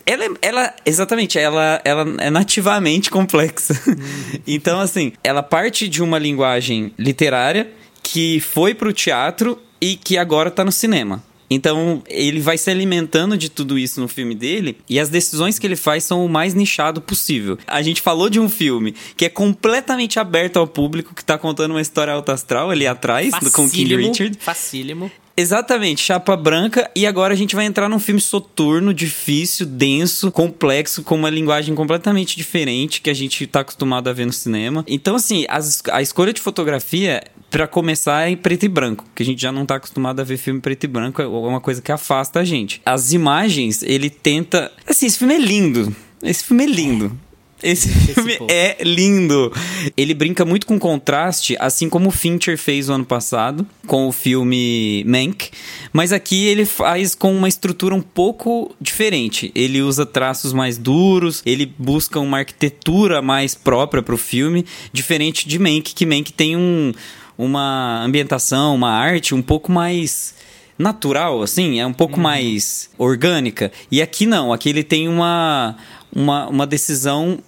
[0.06, 3.74] Ela, é- ela exatamente, ela, ela é nativamente complexa.
[4.46, 7.70] então, assim, ela parte de uma linguagem literária
[8.02, 11.22] que foi pro teatro e que agora tá no cinema.
[11.50, 15.66] Então, ele vai se alimentando de tudo isso no filme dele e as decisões que
[15.66, 17.58] ele faz são o mais nichado possível.
[17.66, 21.72] A gente falou de um filme que é completamente aberto ao público, que tá contando
[21.72, 24.38] uma história alta astral ali atrás, do- com King Facílimo, Richard.
[24.40, 25.12] Facílimo.
[25.36, 26.88] Exatamente, chapa branca.
[26.94, 31.74] E agora a gente vai entrar num filme soturno, difícil, denso, complexo, com uma linguagem
[31.74, 34.84] completamente diferente que a gente tá acostumado a ver no cinema.
[34.86, 39.22] Então, assim, as- a escolha de fotografia, pra começar, é em preto e branco, que
[39.22, 41.82] a gente já não tá acostumado a ver filme preto e branco, é uma coisa
[41.82, 42.80] que afasta a gente.
[42.84, 44.70] As imagens, ele tenta.
[44.88, 45.94] Assim, esse filme é lindo.
[46.22, 47.16] Esse filme é lindo.
[47.62, 49.52] Esse filme é lindo.
[49.96, 54.12] Ele brinca muito com contraste, assim como o Fincher fez o ano passado com o
[54.12, 55.50] filme Mank,
[55.92, 59.50] mas aqui ele faz com uma estrutura um pouco diferente.
[59.54, 65.48] Ele usa traços mais duros, ele busca uma arquitetura mais própria para o filme, diferente
[65.48, 66.92] de Mank, que Mank tem um,
[67.38, 70.34] uma ambientação, uma arte um pouco mais
[70.78, 73.70] natural, assim, é um pouco mais orgânica.
[73.90, 75.76] E aqui não, aqui ele tem uma,
[76.14, 77.38] uma, uma decisão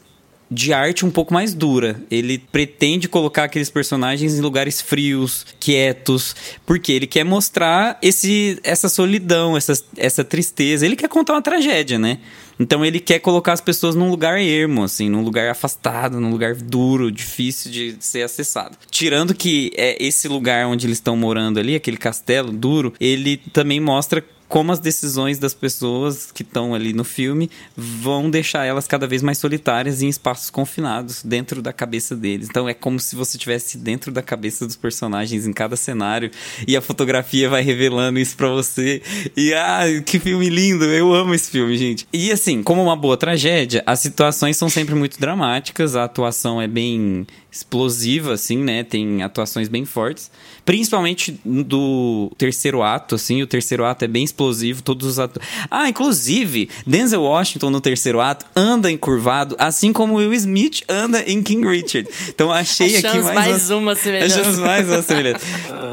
[0.50, 2.00] de arte um pouco mais dura.
[2.10, 6.34] Ele pretende colocar aqueles personagens em lugares frios, quietos,
[6.64, 10.86] porque ele quer mostrar esse, essa solidão, essa, essa tristeza.
[10.86, 12.18] Ele quer contar uma tragédia, né?
[12.58, 16.54] Então ele quer colocar as pessoas num lugar ermo, assim, num lugar afastado, num lugar
[16.54, 18.76] duro, difícil de ser acessado.
[18.90, 23.78] Tirando que é esse lugar onde eles estão morando ali, aquele castelo duro, ele também
[23.78, 29.06] mostra como as decisões das pessoas que estão ali no filme vão deixar elas cada
[29.06, 32.48] vez mais solitárias em espaços confinados dentro da cabeça deles.
[32.48, 36.30] Então é como se você estivesse dentro da cabeça dos personagens em cada cenário
[36.66, 39.02] e a fotografia vai revelando isso para você.
[39.36, 40.84] E ah, que filme lindo!
[40.84, 42.06] Eu amo esse filme, gente.
[42.12, 46.68] E assim, como uma boa tragédia, as situações são sempre muito dramáticas, a atuação é
[46.68, 47.26] bem
[47.56, 48.84] explosiva, assim, né?
[48.84, 50.30] Tem atuações bem fortes.
[50.64, 53.42] Principalmente do terceiro ato, assim.
[53.42, 54.82] O terceiro ato é bem explosivo.
[54.82, 55.48] Todos os atores.
[55.70, 61.42] Ah, inclusive, Denzel Washington no terceiro ato anda encurvado, assim como Will Smith anda em
[61.42, 62.08] King Richard.
[62.28, 64.40] Então achei Achamos aqui mais, mais uma semelhança.
[64.40, 65.46] Achamos mais uma semelhança.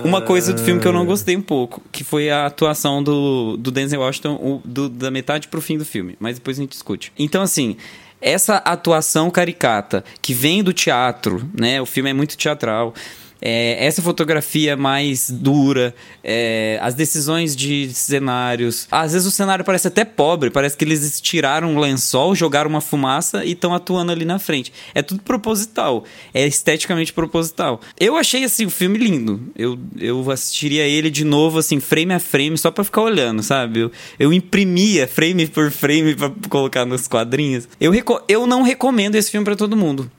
[0.03, 3.57] uma coisa do filme que eu não gostei um pouco, que foi a atuação do,
[3.57, 6.15] do Denzel Washington do, da metade pro fim do filme.
[6.19, 7.11] Mas depois a gente discute.
[7.17, 7.77] Então, assim
[8.23, 11.81] essa atuação caricata que vem do teatro, né?
[11.81, 12.93] O filme é muito teatral.
[13.45, 18.87] É, essa fotografia mais dura, é, as decisões de cenários.
[18.89, 22.79] Às vezes o cenário parece até pobre, parece que eles tiraram um lençol, jogaram uma
[22.79, 24.71] fumaça e estão atuando ali na frente.
[24.95, 27.81] É tudo proposital, é esteticamente proposital.
[27.99, 29.51] Eu achei assim o filme lindo.
[29.57, 33.81] Eu, eu assistiria ele de novo, assim, frame a frame, só para ficar olhando, sabe?
[33.81, 37.67] Eu, eu imprimia frame por frame para colocar nos quadrinhos.
[37.77, 37.91] Eu,
[38.29, 40.09] eu não recomendo esse filme para todo mundo.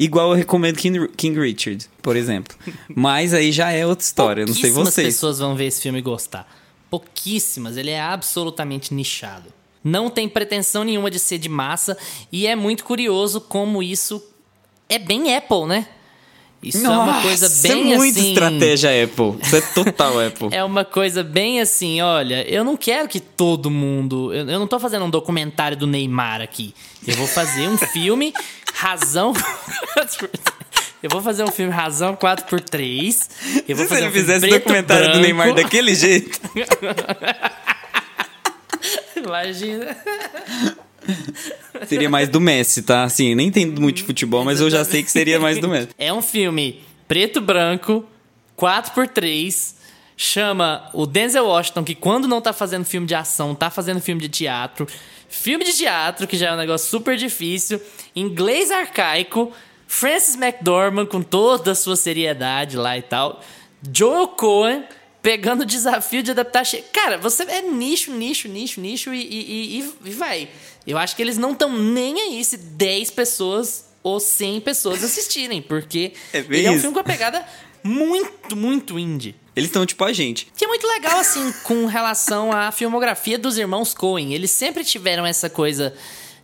[0.00, 2.56] Igual eu recomendo King, King Richard, por exemplo.
[2.96, 5.08] Mas aí já é outra história, não sei vocês.
[5.08, 6.50] pessoas vão ver esse filme e gostar.
[6.88, 9.52] Pouquíssimas, ele é absolutamente nichado.
[9.84, 11.98] Não tem pretensão nenhuma de ser de massa
[12.32, 14.22] e é muito curioso como isso
[14.88, 15.86] é bem Apple, né?
[16.62, 18.28] Isso Nossa, é uma coisa bem é muito assim.
[18.28, 19.34] estratégia Apple.
[19.42, 20.48] Isso é total Apple.
[20.50, 24.32] É uma coisa bem assim, olha, eu não quero que todo mundo.
[24.34, 26.74] Eu, eu não tô fazendo um documentário do Neymar aqui.
[27.06, 28.34] Eu vou fazer um filme
[28.80, 29.34] Razão.
[31.02, 33.28] Eu vou fazer um filme Razão 4x3.
[33.68, 35.22] Eu vou Se fazer ele um fizesse preto, documentário do branco.
[35.22, 36.40] Neymar daquele jeito.
[39.16, 39.96] Imagina.
[41.86, 43.04] Seria mais do Messi, tá?
[43.04, 45.88] Assim, nem entendo muito de futebol, mas eu já sei que seria mais do Messi.
[45.98, 48.04] É um filme preto branco,
[48.58, 49.74] 4x3.
[50.16, 54.20] Chama o Denzel Washington, que quando não tá fazendo filme de ação, tá fazendo filme
[54.20, 54.86] de teatro.
[55.30, 57.80] Filme de teatro, que já é um negócio super difícil.
[58.14, 59.52] Inglês arcaico.
[59.86, 63.42] Francis McDormand com toda a sua seriedade lá e tal.
[63.92, 64.84] Joel Cohen
[65.22, 66.64] pegando o desafio de adaptar.
[66.92, 70.48] Cara, você é nicho, nicho, nicho, nicho e, e, e- e vai.
[70.86, 75.60] Eu acho que eles não estão nem aí se 10 pessoas ou 100 pessoas assistirem,
[75.60, 77.44] porque É ele é um filme com uma pegada
[77.82, 79.34] muito, muito indie.
[79.54, 80.46] Eles estão tipo a gente.
[80.56, 84.32] Que é muito legal, assim, com relação à filmografia dos irmãos Coen.
[84.32, 85.94] Eles sempre tiveram essa coisa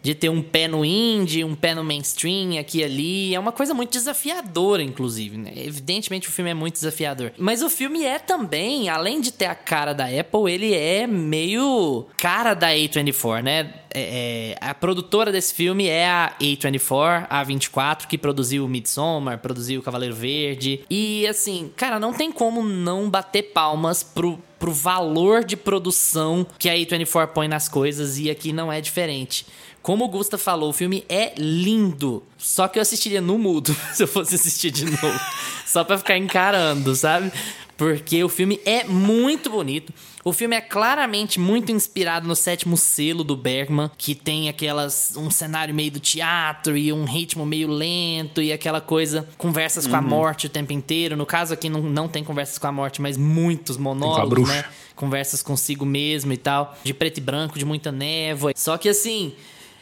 [0.06, 3.34] de ter um pé no indie, um pé no mainstream, aqui e ali.
[3.34, 5.50] É uma coisa muito desafiadora, inclusive, né?
[5.56, 7.32] Evidentemente o filme é muito desafiador.
[7.36, 12.06] Mas o filme é também, além de ter a cara da Apple, ele é meio
[12.16, 13.74] cara da A24, né?
[13.92, 19.82] É- é, a produtora desse filme é a A24, a 24, que produziu Midsommar, produziu
[19.82, 20.82] Cavaleiro Verde.
[20.88, 26.68] E assim, cara, não tem como não bater palmas pro, pro valor de produção que
[26.68, 29.46] a A24 põe nas coisas e aqui não é diferente.
[29.86, 32.20] Como o Gusta falou, o filme é lindo.
[32.36, 35.20] Só que eu assistiria no mudo se eu fosse assistir de novo.
[35.64, 37.30] Só pra ficar encarando, sabe?
[37.76, 39.94] Porque o filme é muito bonito.
[40.24, 45.30] O filme é claramente muito inspirado no sétimo selo do Bergman, que tem aquelas um
[45.30, 50.02] cenário meio do teatro e um ritmo meio lento e aquela coisa, conversas com a
[50.02, 51.16] morte o tempo inteiro.
[51.16, 54.64] No caso aqui não, não tem conversas com a morte, mas muitos monólogos, né?
[54.96, 58.50] Conversas consigo mesmo e tal, de preto e branco, de muita névoa.
[58.56, 59.32] Só que assim,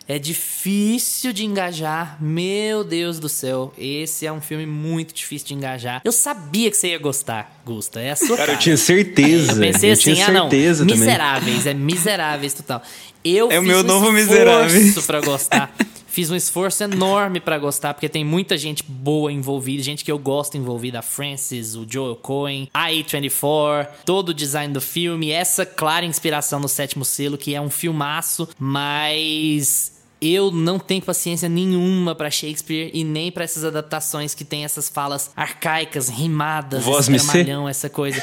[0.07, 2.17] é difícil de engajar.
[2.21, 3.73] Meu Deus do céu.
[3.79, 6.03] Esse é um filme muito difícil de engajar.
[6.05, 8.01] Eu sabia que você ia gostar, Gusta.
[8.01, 8.53] É a sua Cara, cara.
[8.53, 9.53] eu tinha certeza.
[9.53, 10.99] Eu pensei eu assim, tinha ah não, certeza também.
[10.99, 12.83] miseráveis, é miseráveis total.
[13.25, 15.07] Eu É o fiz meu um novo Miseráveis.
[15.07, 15.75] pra gostar.
[16.07, 20.19] Fiz um esforço enorme pra gostar, porque tem muita gente boa envolvida, gente que eu
[20.19, 25.67] gosto envolvida, a Francis, o Joel Cohen, a A24, todo o design do filme, essa
[25.67, 29.91] clara inspiração no Sétimo Selo, que é um filmaço, mas
[30.25, 34.89] eu não tenho paciência nenhuma pra Shakespeare e nem pra essas adaptações que tem essas
[34.89, 38.23] falas arcaicas, rimadas, Voz esse essa coisa.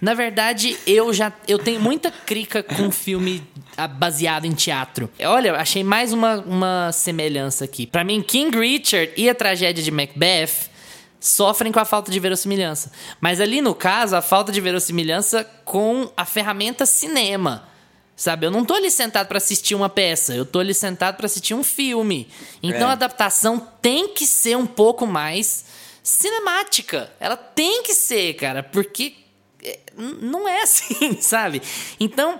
[0.00, 3.42] Na verdade, eu já eu tenho muita crica com filme
[3.76, 5.10] ah, baseado em teatro.
[5.22, 7.86] Olha, achei mais uma, uma semelhança aqui.
[7.86, 10.70] Para mim, King Richard e a tragédia de Macbeth
[11.20, 12.90] sofrem com a falta de verossimilhança.
[13.20, 17.69] Mas ali no caso, a falta de verossimilhança com a ferramenta cinema.
[18.20, 21.24] Sabe, eu não tô ali sentado para assistir uma peça, eu tô ali sentado para
[21.24, 22.28] assistir um filme.
[22.62, 22.90] Então É.
[22.90, 25.64] a adaptação tem que ser um pouco mais
[26.02, 27.10] cinemática.
[27.18, 29.14] Ela tem que ser, cara, porque
[29.64, 31.62] é, não é assim, sabe?
[31.98, 32.38] Então,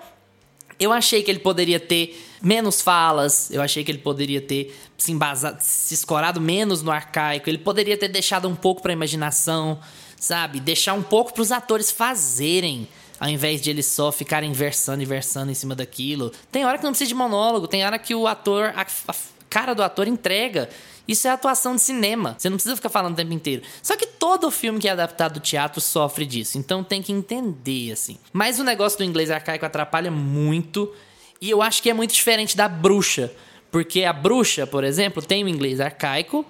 [0.78, 5.12] eu achei que ele poderia ter menos falas, eu achei que ele poderia ter se
[5.12, 9.80] embasado, se escorado menos no arcaico, ele poderia ter deixado um pouco pra imaginação,
[10.18, 10.60] sabe?
[10.60, 12.86] Deixar um pouco pros atores fazerem,
[13.20, 16.32] ao invés de eles só ficarem versando e versando em cima daquilo.
[16.50, 19.14] Tem hora que não precisa de monólogo, tem hora que o ator, a, a
[19.50, 20.70] cara do ator entrega.
[21.06, 22.36] Isso é atuação de cinema.
[22.38, 23.62] Você não precisa ficar falando o tempo inteiro.
[23.82, 26.56] Só que todo filme que é adaptado do teatro sofre disso.
[26.56, 28.16] Então tem que entender, assim.
[28.32, 30.90] Mas o negócio do inglês arcaico atrapalha muito.
[31.40, 33.30] E eu acho que é muito diferente da bruxa.
[33.70, 36.46] Porque a bruxa, por exemplo, tem o inglês arcaico,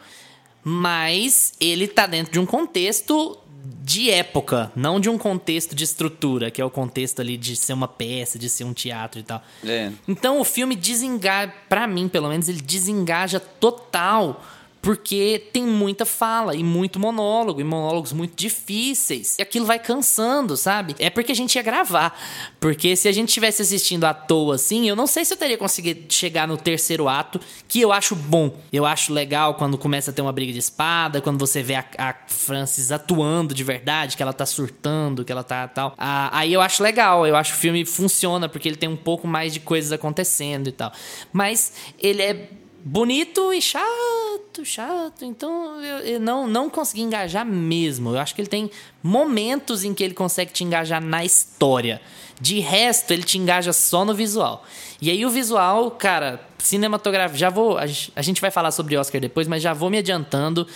[0.62, 3.38] mas ele tá dentro de um contexto
[3.82, 7.72] de época, não de um contexto de estrutura, que é o contexto ali de ser
[7.72, 9.42] uma peça, de ser um teatro e tal.
[9.64, 9.90] É.
[10.06, 14.44] Então o filme desengaja, pra mim pelo menos, ele desengaja total.
[14.82, 19.38] Porque tem muita fala e muito monólogo, e monólogos muito difíceis.
[19.38, 20.96] E aquilo vai cansando, sabe?
[20.98, 22.18] É porque a gente ia gravar.
[22.58, 25.58] Porque se a gente estivesse assistindo à toa assim, eu não sei se eu teria
[25.58, 28.56] conseguido chegar no terceiro ato, que eu acho bom.
[28.72, 31.84] Eu acho legal quando começa a ter uma briga de espada, quando você vê a,
[31.98, 35.94] a Francis atuando de verdade, que ela tá surtando, que ela tá tal.
[35.98, 38.96] Ah, aí eu acho legal, eu acho que o filme funciona, porque ele tem um
[38.96, 40.92] pouco mais de coisas acontecendo e tal.
[41.32, 42.48] Mas ele é
[42.84, 45.24] bonito e chato, chato.
[45.24, 48.10] Então eu, eu não, não consegui engajar mesmo.
[48.10, 48.70] Eu acho que ele tem
[49.02, 52.00] momentos em que ele consegue te engajar na história.
[52.40, 54.64] De resto, ele te engaja só no visual.
[55.00, 57.38] E aí o visual, cara, cinematográfico.
[57.38, 57.76] Já vou.
[57.76, 60.66] A gen- a gente vai falar sobre Oscar depois, mas já vou me adiantando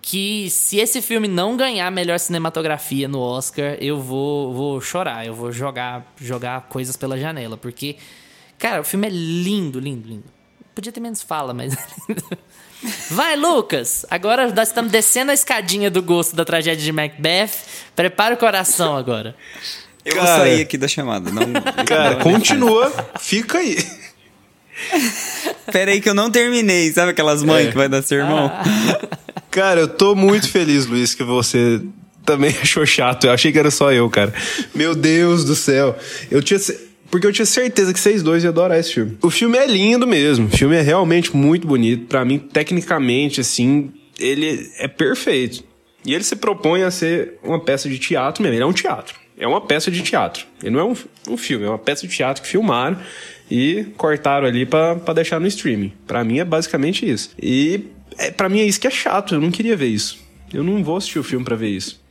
[0.00, 5.32] que se esse filme não ganhar melhor cinematografia no Oscar, eu vou, vou chorar, eu
[5.32, 7.96] vou jogar, jogar coisas pela janela, porque
[8.58, 10.24] cara, o filme é lindo, lindo, lindo.
[10.74, 11.76] Podia ter menos fala, mas
[13.10, 14.04] Vai, Lucas!
[14.10, 17.50] Agora nós estamos descendo a escadinha do gosto da tragédia de Macbeth.
[17.94, 19.36] Prepara o coração agora.
[20.04, 20.38] Eu vou Cara.
[20.40, 21.30] sair aqui da chamada.
[21.30, 21.44] Não,
[21.86, 23.76] Cara, continua, fica aí.
[25.70, 26.90] Pera aí que eu não terminei.
[26.92, 27.70] Sabe aquelas mães É.
[27.70, 28.50] que vai dar sermão?
[29.50, 31.80] Cara, eu tô muito feliz, Luiz, que você
[32.24, 33.24] também achou chato.
[33.26, 34.32] Eu achei que era só eu, cara.
[34.74, 35.96] Meu Deus do céu.
[36.30, 36.58] Eu tinha.
[37.12, 39.18] Porque eu tinha certeza que vocês dois iam adorar esse filme.
[39.20, 40.46] O filme é lindo mesmo.
[40.46, 42.06] O filme é realmente muito bonito.
[42.06, 45.62] Pra mim, tecnicamente, assim, ele é perfeito.
[46.06, 48.56] E ele se propõe a ser uma peça de teatro mesmo.
[48.56, 49.14] Ele é um teatro.
[49.36, 50.46] É uma peça de teatro.
[50.62, 50.96] Ele não é um,
[51.28, 52.98] um filme, é uma peça de teatro que filmaram
[53.50, 55.92] e cortaram ali pra deixar no streaming.
[56.06, 57.32] Pra mim é basicamente isso.
[57.40, 59.34] E é, para mim é isso que é chato.
[59.34, 60.18] Eu não queria ver isso.
[60.50, 62.01] Eu não vou assistir o filme pra ver isso.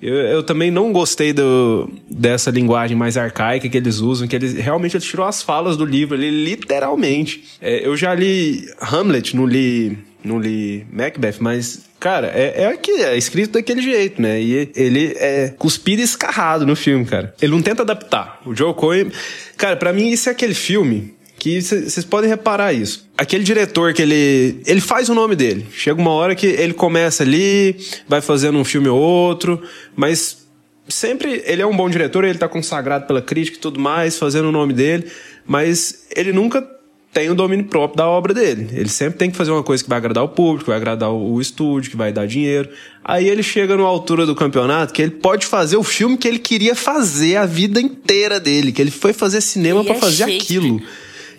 [0.00, 4.54] Eu, eu também não gostei do, dessa linguagem mais arcaica que eles usam, que eles
[4.54, 7.44] realmente eles tirou as falas do livro ali, literalmente.
[7.60, 12.92] É, eu já li Hamlet, não li, não li Macbeth, mas, cara, é, é, que
[12.92, 14.40] é escrito daquele jeito, né?
[14.40, 17.34] E ele é cuspido e escarrado no filme, cara.
[17.42, 18.40] Ele não tenta adaptar.
[18.46, 19.10] O Joe Coen.
[19.56, 23.08] Cara, pra mim, isso é aquele filme que vocês podem reparar isso.
[23.16, 24.60] Aquele diretor que ele.
[24.66, 25.66] Ele faz o nome dele.
[25.72, 27.76] Chega uma hora que ele começa ali,
[28.08, 29.62] vai fazendo um filme ou outro,
[29.94, 30.46] mas
[30.88, 34.48] sempre ele é um bom diretor, ele tá consagrado pela crítica e tudo mais, fazendo
[34.48, 35.06] o nome dele,
[35.46, 36.66] mas ele nunca
[37.12, 38.68] tem o domínio próprio da obra dele.
[38.72, 41.10] Ele sempre tem que fazer uma coisa que vai agradar o público, que vai agradar
[41.10, 42.68] o estúdio, que vai dar dinheiro.
[43.04, 46.38] Aí ele chega numa altura do campeonato que ele pode fazer o filme que ele
[46.38, 50.80] queria fazer a vida inteira dele, que ele foi fazer cinema pra é fazer aquilo.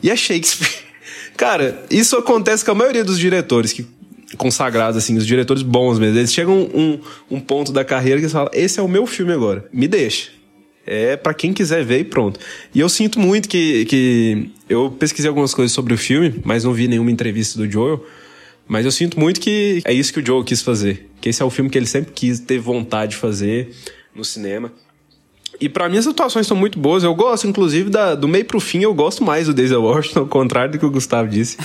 [0.01, 0.69] E é Shakespeare.
[1.35, 3.85] Cara, isso acontece com a maioria dos diretores que
[4.37, 6.17] consagrados, assim, os diretores bons mesmo.
[6.17, 9.33] Eles chegam um, um ponto da carreira que eles falam: esse é o meu filme
[9.33, 10.31] agora, me deixa.
[10.85, 12.39] É pra quem quiser ver e pronto.
[12.73, 14.49] E eu sinto muito que, que.
[14.67, 18.03] Eu pesquisei algumas coisas sobre o filme, mas não vi nenhuma entrevista do Joel.
[18.67, 21.09] Mas eu sinto muito que é isso que o Joel quis fazer.
[21.21, 23.71] Que esse é o filme que ele sempre quis ter vontade de fazer
[24.15, 24.71] no cinema.
[25.59, 27.03] E pra mim as atuações são muito boas.
[27.03, 30.27] Eu gosto, inclusive, da- do meio pro fim, eu gosto mais do Denzel Washington, ao
[30.27, 31.57] contrário do que o Gustavo disse.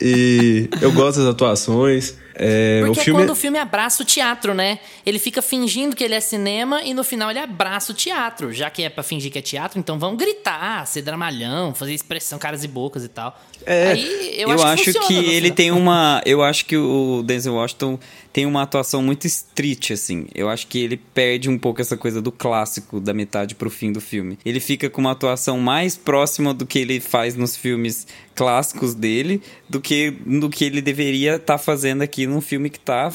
[0.00, 2.16] E eu gosto das atuações.
[2.34, 4.80] É, Porque o é filme quando o filme abraça o teatro, né?
[5.06, 8.52] Ele fica fingindo que ele é cinema e no final ele abraça o teatro.
[8.52, 12.38] Já que é pra fingir que é teatro, então vamos gritar, ser dramalhão, fazer expressão,
[12.38, 13.40] caras e bocas e tal.
[13.64, 16.20] É, Aí eu, Eu, acho, acho, que, que ele tem uma.
[16.26, 17.98] Eu acho que o Denzel Washington
[18.32, 20.26] tem uma atuação muito street, assim.
[20.34, 23.92] Eu acho que ele perde um pouco essa coisa do clássico da metade pro fim
[23.92, 24.38] do filme.
[24.44, 29.40] Ele fica com uma atuação mais próxima do que ele faz nos filmes clássicos dele
[29.68, 33.12] do que do que ele deveria estar fazendo aqui num filme que tá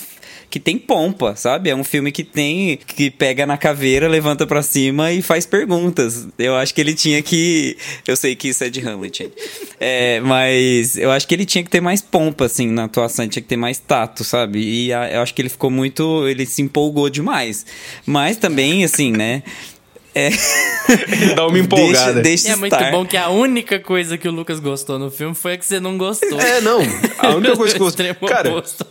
[0.49, 1.69] que tem pompa, sabe?
[1.69, 6.27] É um filme que tem que pega na caveira, levanta pra cima e faz perguntas.
[6.39, 9.31] Eu acho que ele tinha que eu sei que isso é de Hamlet.
[9.79, 13.41] É, mas eu acho que ele tinha que ter mais pompa assim na atuação, tinha
[13.43, 14.59] que ter mais tato, sabe?
[14.59, 17.65] E a- eu acho que ele ficou muito, ele se empolgou demais.
[18.05, 19.43] Mas também assim, né?
[20.15, 20.29] É,
[21.35, 22.21] dá uma empolgada.
[22.21, 22.91] Deixa, deixa É muito estar.
[22.91, 25.79] bom que a única coisa que o Lucas gostou no filme foi a que você
[25.79, 26.39] não gostou.
[26.39, 26.79] É, não.
[27.19, 28.85] A única coisa que eu Extremo Cara, oposto.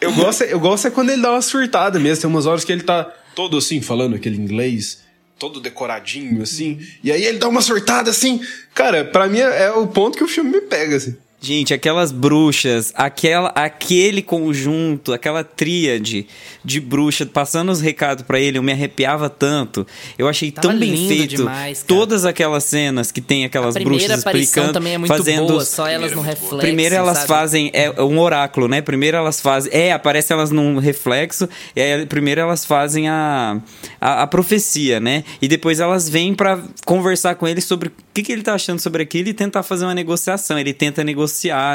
[0.00, 2.22] eu gosto, eu gosto é quando ele dá uma surtada mesmo.
[2.22, 3.04] Tem umas horas que ele tá
[3.34, 5.02] todo assim, falando aquele inglês,
[5.38, 6.78] todo decoradinho, assim.
[7.02, 8.40] E aí ele dá uma surtada assim.
[8.74, 11.16] Cara, pra mim é, é o ponto que o filme me pega, assim.
[11.40, 16.26] Gente, aquelas bruxas, aquela, aquele conjunto, aquela tríade
[16.64, 19.86] de bruxa passando os recados pra ele, eu me arrepiava tanto.
[20.18, 21.36] Eu achei Tava tão bem lindo feito.
[21.36, 25.16] demais, todas aquelas cenas que tem aquelas A primeira bruxas aparição explicando, também é muito
[25.16, 26.58] fazendo boa, só elas no reflexo.
[26.58, 27.28] Primeiro elas sabe?
[27.28, 28.82] fazem é um oráculo, né?
[28.82, 33.60] Primeiro elas fazem, é, aparece elas num reflexo, e aí primeiro elas fazem a,
[34.00, 35.22] a, a profecia, né?
[35.40, 38.80] E depois elas vêm pra conversar com ele sobre o que, que ele tá achando
[38.80, 40.58] sobre aquilo e tentar fazer uma negociação.
[40.58, 41.27] Ele tenta negociar,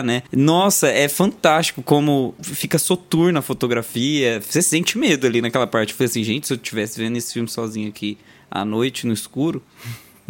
[0.03, 0.23] né?
[0.31, 4.41] Nossa, é fantástico como fica soturna a fotografia.
[4.41, 5.91] Você sente medo ali naquela parte.
[5.91, 8.17] Eu falei assim, gente, se eu estivesse vendo esse filme sozinho aqui
[8.49, 9.61] à noite, no escuro,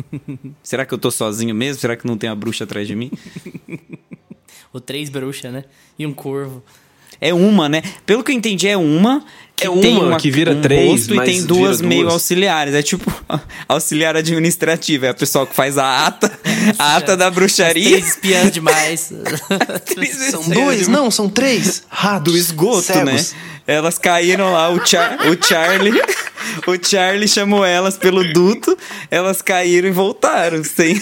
[0.63, 1.79] será que eu tô sozinho mesmo?
[1.81, 3.11] Será que não tem a bruxa atrás de mim?
[4.71, 5.65] O três bruxas, né?
[5.99, 6.63] E um corvo.
[7.21, 7.83] É uma, né?
[8.07, 9.23] Pelo que eu entendi, é uma.
[9.55, 12.13] Que É tem uma que vira um três, rosto e tem duas meio duas.
[12.13, 12.73] auxiliares.
[12.73, 13.05] É tipo
[13.69, 15.05] auxiliar administrativa.
[15.05, 16.27] É a pessoa que faz a ata,
[16.77, 17.89] a ata da bruxaria.
[17.89, 19.11] Três espiãs demais.
[20.31, 20.87] São dois?
[20.87, 21.83] Não, são três.
[21.89, 22.31] Ratos.
[22.33, 23.33] do esgoto, cegos.
[23.33, 23.39] né?
[23.65, 25.93] Elas caíram lá, o, Char o Charlie.
[26.67, 28.77] O Charlie chamou elas pelo duto,
[29.09, 30.61] elas caíram e voltaram.
[30.63, 31.01] Sem...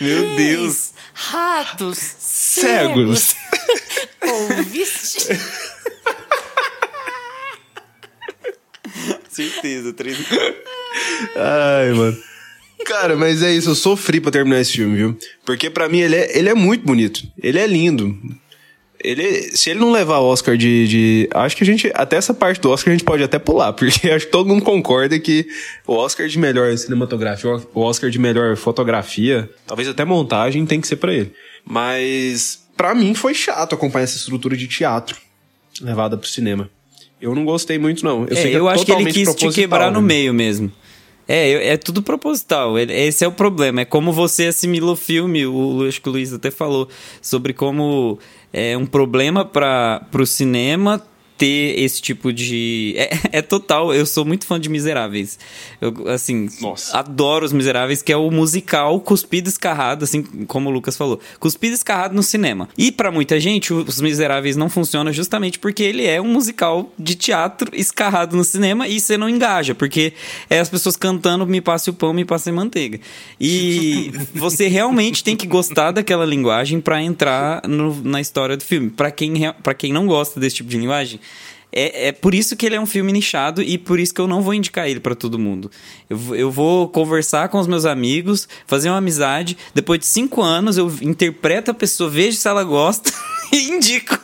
[0.00, 0.90] Meu Deus.
[1.14, 3.20] Ratos Cegos.
[3.20, 3.36] cegos.
[4.22, 5.28] Ouviste?
[9.30, 10.16] Certeza, três.
[11.36, 12.16] Ai, mano.
[12.84, 15.18] Cara, mas é isso, eu sofri pra terminar esse filme, viu?
[15.44, 17.22] Porque pra mim ele é, ele é muito bonito.
[17.42, 18.18] Ele é lindo.
[19.02, 21.28] Ele, se ele não levar o Oscar de, de.
[21.32, 21.90] Acho que a gente.
[21.94, 24.62] Até essa parte do Oscar a gente pode até pular, porque acho que todo mundo
[24.62, 25.46] concorda que
[25.86, 30.88] o Oscar de melhor cinematografia, o Oscar de melhor fotografia, talvez até montagem, tem que
[30.88, 31.32] ser pra ele.
[31.64, 35.16] Mas, pra mim, foi chato acompanhar essa estrutura de teatro
[35.80, 36.68] levada pro cinema.
[37.20, 38.22] Eu não gostei muito, não.
[38.24, 40.06] Eu, É, sei que eu é acho que ele quis te quebrar no né?
[40.06, 40.72] meio mesmo.
[41.32, 42.76] É, é tudo proposital.
[42.76, 43.82] Esse é o problema.
[43.82, 45.46] É como você assimila o filme.
[45.46, 46.88] O, acho que o Luiz até falou
[47.22, 48.18] sobre como
[48.52, 51.00] é um problema para o cinema
[51.40, 52.92] ter esse tipo de.
[52.98, 53.94] É, é total.
[53.94, 55.38] Eu sou muito fã de Miseráveis.
[55.80, 56.98] Eu, assim, Nossa.
[56.98, 61.18] adoro os Miseráveis, que é o musical cuspido escarrado, assim como o Lucas falou.
[61.38, 62.68] Cuspido escarrado no cinema.
[62.76, 67.14] E pra muita gente, os Miseráveis não funciona justamente porque ele é um musical de
[67.14, 70.12] teatro escarrado no cinema e você não engaja, porque
[70.50, 73.00] é as pessoas cantando me passe o pão, me passe a manteiga.
[73.40, 78.90] E você realmente tem que gostar daquela linguagem pra entrar no- na história do filme.
[78.90, 79.32] Pra quem,
[79.62, 81.18] pra quem não gosta desse tipo de linguagem,
[81.72, 84.26] é, é por isso que ele é um filme nichado e por isso que eu
[84.28, 85.70] não vou indicar ele pra todo mundo.
[86.08, 89.56] Eu, vou- eu vou conversar com os meus amigos, fazer uma amizade.
[89.74, 93.12] Depois de cinco anos, eu interpreto a pessoa, vejo se ela gosta
[93.52, 94.18] e indico.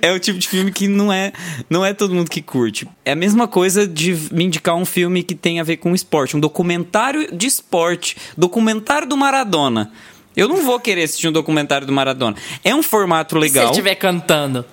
[0.00, 1.32] É o tipo de filme que não é,
[1.68, 2.88] não é todo mundo que curte.
[3.04, 6.36] É a mesma coisa de me indicar um filme que tem a ver com esporte,
[6.36, 9.92] um documentário de esporte, documentário do Maradona.
[10.36, 12.36] Eu não vou querer assistir um documentário do Maradona.
[12.64, 13.70] É um formato Se legal.
[13.70, 14.64] estiver cantando.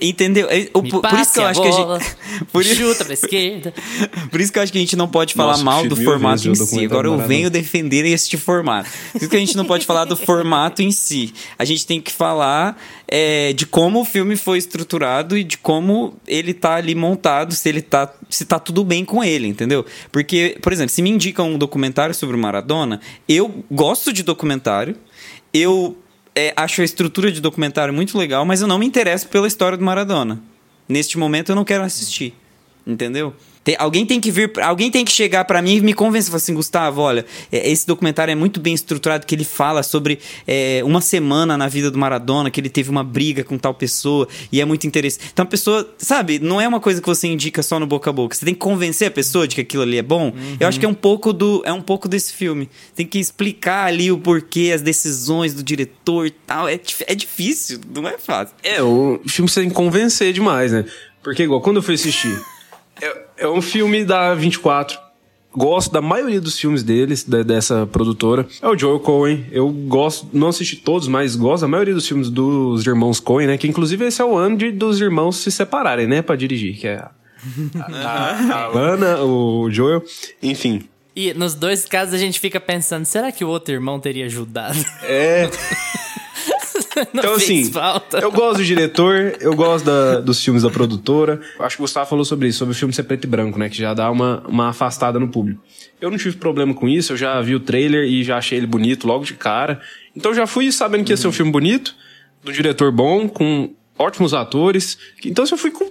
[0.00, 0.48] Entendeu?
[0.50, 2.16] É, o- por, por isso que eu acho que a bola, gente.
[2.50, 3.74] Por isso, Chuta pra esquerda.
[4.30, 6.48] por isso que eu acho que a gente não pode falar Nossa, mal do formato
[6.48, 6.84] em si.
[6.84, 8.88] Agora eu venho defender este formato.
[9.12, 11.34] Por isso que a gente não pode falar do formato em si.
[11.58, 16.14] A gente tem que falar é, de como o filme foi estruturado e de como
[16.26, 18.10] ele tá ali montado, se ele tá.
[18.30, 19.84] se tá tudo bem com ele, entendeu?
[20.10, 24.96] Porque, por exemplo, se me indicam um documentário sobre o Maradona, eu gosto de documentário.
[25.52, 25.96] Eu
[26.40, 29.76] é, acho a estrutura de documentário muito legal, mas eu não me interesso pela história
[29.76, 30.40] do Maradona.
[30.88, 32.34] Neste momento eu não quero assistir.
[32.86, 33.34] Entendeu?
[33.70, 36.52] Tem- alguém tem que vir, alguém tem que chegar pra mim e me convencer, assim,
[36.52, 41.00] Gustavo, olha, é, esse documentário é muito bem estruturado, que ele fala sobre é, uma
[41.00, 44.64] semana na vida do Maradona, que ele teve uma briga com tal pessoa e é
[44.64, 45.30] muito interessante.
[45.32, 48.12] Então a pessoa, sabe, não é uma coisa que você indica só no boca a
[48.12, 48.34] boca.
[48.34, 50.32] Você tem que convencer a pessoa de que aquilo ali é bom.
[50.58, 52.68] Eu acho que é um pouco do, é um pouco desse filme.
[52.96, 56.68] Tem que explicar ali o porquê, as decisões do diretor e tal.
[56.68, 58.54] É, é difícil, não é fácil.
[58.64, 60.84] É, o filme você tem que convencer demais, né?
[61.22, 62.36] Porque, igual, quando eu fui assistir,
[63.00, 64.98] é, é um filme da 24.
[65.52, 68.46] Gosto da maioria dos filmes deles, dessa produtora.
[68.62, 69.46] É o Joel Cohen.
[69.50, 73.58] Eu gosto, não assisti todos, mas gosto da maioria dos filmes dos irmãos Cohen, né?
[73.58, 76.22] Que inclusive esse é o ano de, dos irmãos se separarem, né?
[76.22, 77.10] Pra dirigir, que é a,
[78.04, 80.04] a, a Lana, o Joel.
[80.40, 80.88] Enfim.
[81.16, 84.78] E nos dois casos a gente fica pensando, será que o outro irmão teria ajudado?
[85.02, 85.50] É.
[87.14, 88.18] Então, assim, falta.
[88.18, 91.40] eu gosto do diretor, eu gosto da- dos filmes da produtora.
[91.58, 93.68] Acho que o Gustavo falou sobre isso, sobre o filme ser preto e branco, né?
[93.68, 95.62] Que já dá uma, uma afastada no público.
[96.00, 98.66] Eu não tive problema com isso, eu já vi o trailer e já achei ele
[98.66, 99.80] bonito logo de cara.
[100.16, 101.94] Então já fui sabendo que ia ser um filme bonito,
[102.42, 104.98] do diretor bom, com ótimos atores.
[105.24, 105.90] Então eu fui com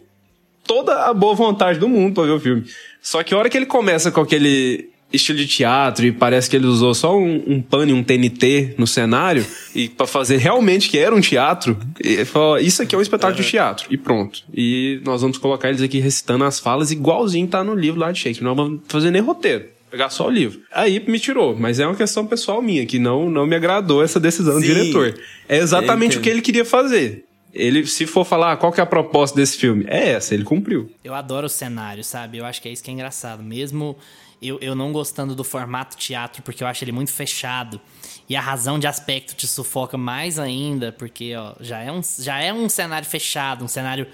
[0.66, 2.64] toda a boa vontade do mundo pra ver o filme.
[3.02, 6.56] Só que a hora que ele começa com aquele estilo de teatro e parece que
[6.56, 10.90] ele usou só um, um pano e um TNT no cenário e para fazer realmente
[10.90, 14.44] que era um teatro, ele falou, isso aqui é um espetáculo de teatro e pronto.
[14.54, 18.20] E nós vamos colocar eles aqui recitando as falas igualzinho tá no livro lá de
[18.20, 18.46] Shakespeare.
[18.48, 19.66] Não vamos fazer nem roteiro.
[19.90, 20.62] Pegar só o livro.
[20.72, 24.20] Aí me tirou, mas é uma questão pessoal minha, que não, não me agradou essa
[24.20, 24.68] decisão do Sim.
[24.68, 25.20] diretor.
[25.48, 27.26] É exatamente o que ele queria fazer.
[27.52, 30.44] Ele, se for falar ah, qual que é a proposta desse filme, é essa, ele
[30.44, 30.92] cumpriu.
[31.04, 32.38] Eu adoro o cenário, sabe?
[32.38, 33.42] Eu acho que é isso que é engraçado.
[33.42, 33.98] Mesmo
[34.42, 37.80] eu, eu não gostando do formato teatro, porque eu acho ele muito fechado.
[38.28, 42.40] E a razão de aspecto te sufoca mais ainda, porque ó, já, é um, já
[42.40, 44.08] é um cenário fechado, um cenário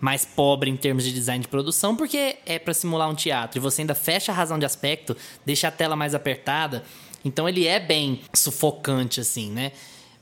[0.00, 3.58] mais pobre em termos de design de produção, porque é pra simular um teatro.
[3.58, 6.84] E você ainda fecha a razão de aspecto, deixa a tela mais apertada.
[7.24, 9.72] Então ele é bem sufocante, assim, né?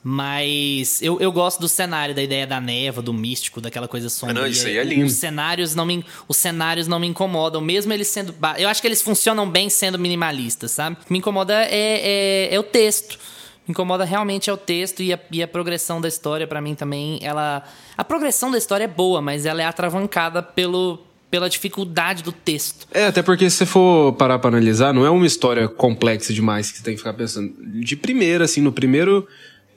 [0.07, 4.43] Mas eu, eu gosto do cenário, da ideia da neva, do místico, daquela coisa sombria.
[4.43, 5.07] não, isso aí é lindo.
[5.07, 8.35] Os cenários não me, os cenários não me incomodam, mesmo eles sendo.
[8.59, 10.99] Eu acho que eles funcionam bem sendo minimalistas, sabe?
[11.01, 13.19] O que me incomoda é, é, é o texto.
[13.67, 16.75] Me incomoda realmente é o texto e a, e a progressão da história, pra mim
[16.75, 17.19] também.
[17.23, 17.65] Ela.
[17.97, 20.99] A progressão da história é boa, mas ela é atravancada pelo,
[21.31, 22.87] pela dificuldade do texto.
[22.93, 26.71] É, até porque se você for parar pra analisar, não é uma história complexa demais
[26.71, 27.55] que você tem que ficar pensando.
[27.81, 29.27] De primeira, assim, no primeiro.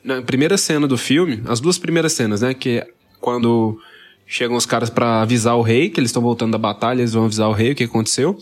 [0.04, 2.54] Na primeira cena do filme, as duas primeiras cenas, né?
[2.54, 2.88] Que é
[3.20, 3.80] quando
[4.26, 7.26] chegam os caras pra avisar o rei, que eles estão voltando da batalha, eles vão
[7.26, 8.38] avisar o rei o que aconteceu.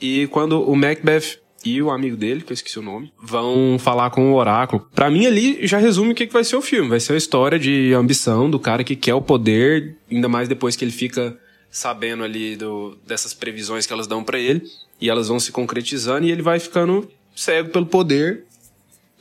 [0.00, 4.10] E quando o Macbeth e o amigo dele, que eu esqueci o nome, vão falar
[4.10, 4.86] com o oráculo.
[4.94, 6.88] Pra mim ali já resume o que que vai ser o filme.
[6.88, 10.74] Vai ser a história de ambição do cara que quer o poder, ainda mais depois
[10.76, 11.38] que ele fica
[11.70, 14.62] sabendo ali do, dessas previsões que elas dão pra ele
[15.00, 18.44] e elas vão se concretizando e ele vai ficando cego pelo poder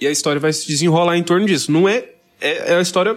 [0.01, 1.71] e a história vai se desenrolar em torno disso.
[1.71, 2.05] Não é
[2.41, 3.15] é, é a história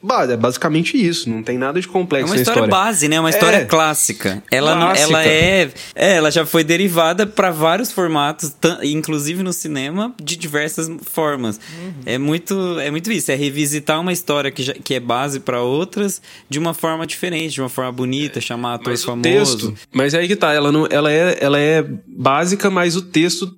[0.00, 2.84] base, é basicamente isso, não tem nada de É complexo uma na história, história.
[2.84, 3.18] base, né?
[3.18, 3.64] Uma história É.
[3.64, 4.40] clássica.
[4.48, 5.08] Ela, não- Clássica.
[5.08, 8.54] ela é, é, ela já foi derivada para vários formatos,
[8.84, 11.58] inclusive no cinema, de diversas formas.
[12.06, 13.32] É muito, é muito isso.
[13.32, 17.54] É revisitar uma história que, já, que é base para outras de uma forma diferente,
[17.54, 19.24] de uma forma bonita, chamar ator Mas o famoso.
[19.72, 23.50] texto, mas aí que tá, ela não, ela é, ela é básica, mas o texto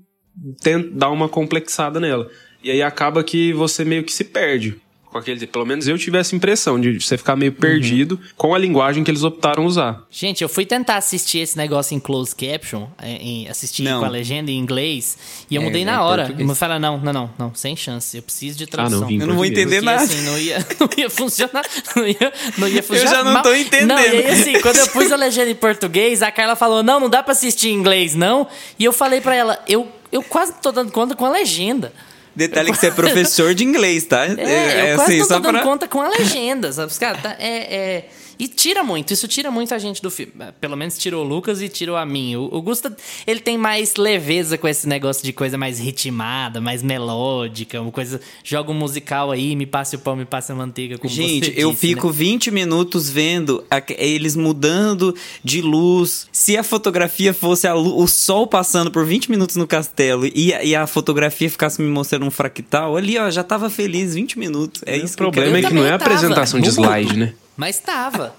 [0.63, 2.29] tenta dar uma complexada nela.
[2.63, 4.77] E aí acaba que você meio que se perde.
[5.07, 8.59] Com aquele, pelo menos eu tive essa impressão de você ficar meio perdido com a
[8.59, 10.05] linguagem que eles optaram usar.
[10.09, 13.99] Gente, eu fui tentar assistir esse negócio em closed caption, é, em, assistir Não.
[13.99, 15.19] com a legenda em inglês,
[15.51, 16.23] e eu É, mudei é na hora.
[16.27, 16.49] português.
[16.49, 19.01] Eu falei, não, não, não, não, sem chance, eu preciso de tradução.
[19.01, 20.05] não, vim em Eu não vou entender Porque, nada.
[20.05, 21.65] assim, não ia, não ia funcionar.
[21.97, 23.11] Não ia, não ia funcionar.
[23.17, 23.43] já não mal.
[23.43, 23.89] tô entendendo.
[23.89, 27.01] Não, e aí, assim, quando eu pus a legenda em português, a Carla falou: não,
[27.01, 28.47] não dá pra assistir em inglês, não.
[28.79, 31.93] E eu falei pra ela: eu, eu quase tô dando conta com a legenda.
[32.49, 34.25] Detalhe que você é professor de inglês, tá?
[34.27, 36.93] É, eu quase não tô dando pra- conta com a legenda, sabe?
[36.99, 38.05] Cara, tá, é, é-
[38.41, 40.33] E tira muito, isso tira muito a gente do filme.
[40.61, 42.37] Pelo menos tirou o Lucas e tirou a mim.
[42.37, 46.83] O, o Gusta, ele tem mais leveza com esse negócio de coisa mais ritmada, mais
[46.83, 48.21] melódica, uma coisa.
[48.43, 50.97] Joga um musical aí, me passe o pão, me passe a manteiga.
[50.99, 52.13] Como Gente, você eu disse, fico né?
[52.15, 55.15] 20 minutos vendo a- eles mudando
[55.45, 56.27] de luz.
[56.33, 60.65] Se a fotografia fosse a o sol passando por 20 minutos no castelo e a,
[60.65, 64.83] e a fotografia ficasse me mostrando um fractal, ali, ó, já tava feliz 20 minutos.
[64.87, 66.05] É isso o problema eu é que não é tava.
[66.05, 66.85] apresentação de No mudo.
[66.87, 67.35] slide, né?
[67.61, 68.35] Mas tava.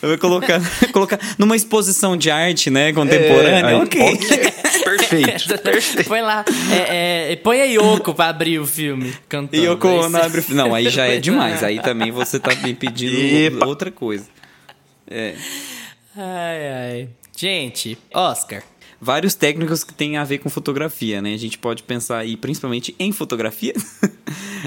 [0.00, 0.60] Eu vou colocar,
[0.94, 3.66] colocar numa exposição de arte, né, contemporânea.
[3.66, 4.00] aí- ok.
[4.84, 6.04] Perfeito.
[6.08, 6.44] põe lá.
[6.88, 9.60] é, é, põe a Yoko pra abrir o filme cantando.
[9.64, 10.44] Yoko Aí cê- abre...
[10.50, 11.64] Não, aí já é demais.
[11.64, 13.66] Aí também você tá me pedindo Epa.
[13.66, 14.28] outra coisa.
[15.10, 15.34] É.
[16.16, 17.08] Ai, ai.
[17.36, 18.62] Gente, Oscar.
[19.00, 21.34] Vários técnicos que têm a ver com fotografia, né?
[21.34, 23.74] A gente pode pensar aí principalmente em fotografia,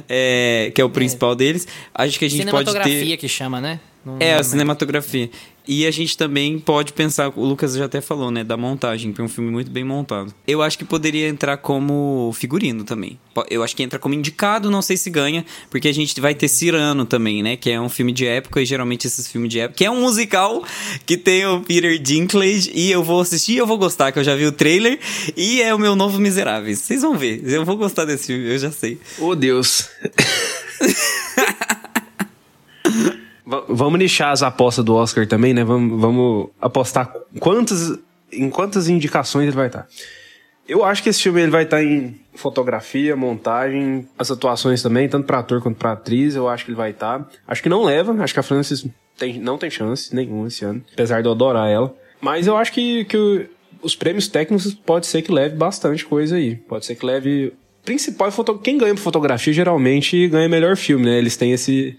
[0.09, 1.67] é, que é o principal deles.
[1.93, 2.71] Acho que a gente pode ter...
[2.71, 3.79] Cinematografia que chama, né?
[4.05, 5.29] Não- É, a cinematografia.
[5.67, 9.21] E a gente também pode pensar, o Lucas já até falou, né, da montagem, que
[9.21, 10.33] é um filme muito bem montado.
[10.47, 13.19] Eu acho que poderia entrar como figurino também.
[13.49, 16.47] Eu acho que entra como indicado, não sei se ganha, porque a gente vai ter
[16.47, 19.77] Cirano também, né, que é um filme de época, e geralmente esses filmes de época,
[19.77, 20.63] que é um musical
[21.05, 24.23] que tem o Peter Dinklage, e eu vou assistir e eu vou gostar, que eu
[24.23, 24.99] já vi o trailer,
[25.35, 26.79] e é o meu novo Miseráveis.
[26.79, 28.99] Vocês vão ver, eu vou gostar desse filme, eu já sei.
[29.19, 29.89] Ô, Deus.
[33.45, 35.63] Va- vamos nichar as apostas do Oscar também, né?
[35.63, 37.97] Vamos, vamos apostar quantas,
[38.31, 39.87] em quantas indicações ele vai estar.
[40.67, 45.27] Eu acho que esse filme ele vai estar em fotografia, montagem, as atuações também, tanto
[45.27, 46.35] para ator quanto para atriz.
[46.35, 47.29] Eu acho que ele vai estar.
[47.47, 48.85] Acho que não leva, acho que a Frances
[49.17, 51.95] tem, não tem chance nenhuma esse ano, apesar de eu adorar ela.
[52.19, 53.47] Mas eu acho que, que
[53.83, 56.55] os prêmios técnicos pode ser que leve bastante coisa aí.
[56.55, 57.53] Pode ser que leve.
[57.83, 58.31] Principal.
[58.63, 61.19] Quem ganha por fotografia geralmente ganha melhor filme, né?
[61.19, 61.95] Eles têm esse,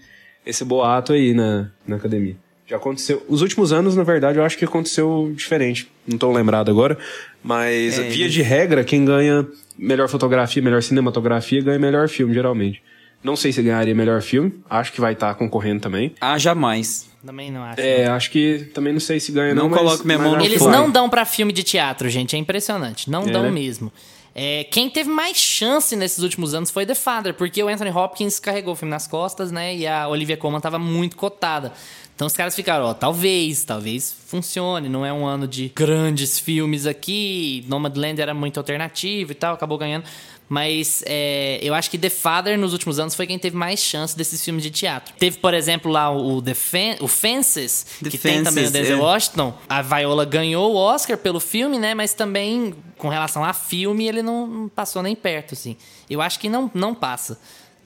[0.47, 2.35] esse boato aí na, na academia.
[2.65, 3.23] Já aconteceu.
[3.29, 5.89] Os últimos anos, na verdade, eu acho que aconteceu diferente.
[6.05, 6.97] Não tô lembrado agora.
[7.43, 12.33] Mas, É, via eles- de regra, quem ganha melhor fotografia, melhor cinematografia, ganha melhor filme,
[12.33, 12.81] geralmente.
[13.23, 14.53] Não sei se ganharia melhor filme.
[14.69, 16.13] Acho que vai estar concorrendo também.
[16.21, 17.09] Ah, jamais.
[17.25, 17.81] Também não acho.
[17.81, 19.63] É, acho que também não sei se ganha, não.
[19.63, 22.35] Não mas- coloco minha mas mão no Eles não dão pra filme de teatro, gente.
[22.35, 23.09] É impressionante.
[23.09, 23.51] Não É, dão né?
[23.51, 23.91] mesmo.
[24.39, 28.39] É, quem teve mais chance nesses últimos anos foi The Father, porque o Anthony Hopkins
[28.39, 29.75] carregou o filme nas costas, né?
[29.75, 31.73] E a Olivia Colman tava muito cotada.
[32.15, 34.89] Então os caras ficaram, ó, talvez, talvez funcione.
[34.89, 37.65] Não é um ano de grandes filmes aqui.
[37.67, 40.05] Nomadland era muito alternativo e tal, acabou ganhando.
[40.49, 44.15] Mas é, eu acho que The Father, nos últimos anos, foi quem teve mais chance
[44.15, 45.13] desses filmes de teatro.
[45.19, 48.71] Teve, por exemplo, lá o, The Fen o Fences, The que tem também o Fences,
[48.71, 49.01] Denzel é.
[49.01, 49.53] Washington.
[49.67, 51.93] A Viola ganhou o Oscar pelo filme, né?
[51.93, 55.75] Mas também, com relação a filme, ele não, passou nem perto, assim.
[56.09, 57.37] Eu acho que não, não passa.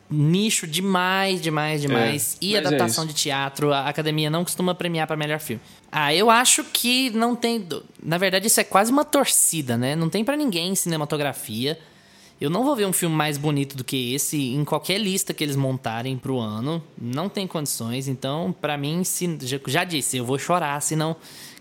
[0.08, 2.38] Nicho demais, demais, demais.
[2.42, 3.14] É, e é adaptação isso.
[3.14, 5.62] de teatro, a academia não costuma premiar para melhor filme.
[5.92, 7.66] Ah, eu acho que não tem.
[8.04, 9.96] Na verdade, isso é quase uma torcida, né?
[9.96, 11.80] Não tem para ninguém em cinematografia.
[12.42, 15.44] Eu não vou ver um filme mais bonito do que esse em qualquer lista que
[15.44, 16.84] eles montarem pro ano.
[17.00, 18.08] Não tem condições.
[18.08, 19.38] Então, pra mim, se,
[19.68, 21.16] já, disse, eu vou chorar se não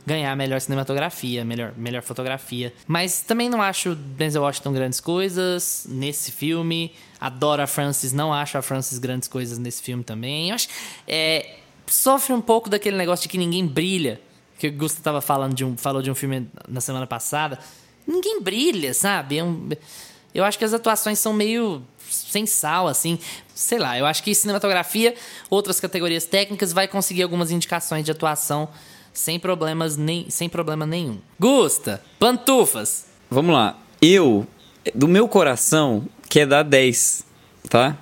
[0.06, 2.72] ganhar melhor cinematografia, melhor, melhor fotografia.
[2.86, 6.92] Mas também não acho Denzel Washington grandes coisas nesse filme.
[7.20, 10.48] Adoro a Frances, não acho a Frances grandes coisas nesse filme também.
[10.48, 10.68] Eu acho
[11.06, 11.56] é,
[11.86, 14.18] sofre um pouco daquele negócio de que ninguém brilha.
[14.58, 17.58] Que o Gusto tava falando de um, falou de um filme na semana passada.
[18.06, 19.36] Ninguém brilha, sabe?
[19.36, 19.68] É um-
[20.34, 23.18] eu acho que as atuações são meio sem sal, assim.
[23.54, 25.14] Sei lá, eu acho que cinematografia,
[25.48, 28.68] outras categorias técnicas, vai conseguir algumas indicações de atuação
[29.12, 31.18] sem problemas nem, sem problema nenhum.
[31.38, 33.06] Gusta, pantufas.
[33.30, 33.78] Vamos lá.
[34.00, 34.46] Eu,
[34.94, 37.24] do meu coração, quer dar 10,
[37.68, 37.96] tá?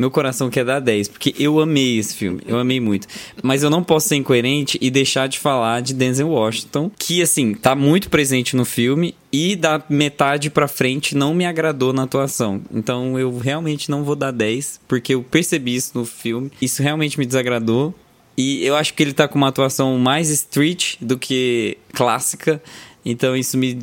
[0.00, 3.06] Meu coração quer dar 10, porque eu amei esse filme, eu amei muito.
[3.42, 7.52] Mas eu não posso ser incoerente e deixar de falar de Denzel Washington, que, assim,
[7.52, 12.62] tá muito presente no filme e da metade pra frente não me agradou na atuação.
[12.72, 17.18] Então eu realmente não vou dar 10, porque eu percebi isso no filme, isso realmente
[17.18, 17.94] me desagradou.
[18.38, 22.62] E eu acho que ele tá com uma atuação mais street do que clássica,
[23.04, 23.78] então isso me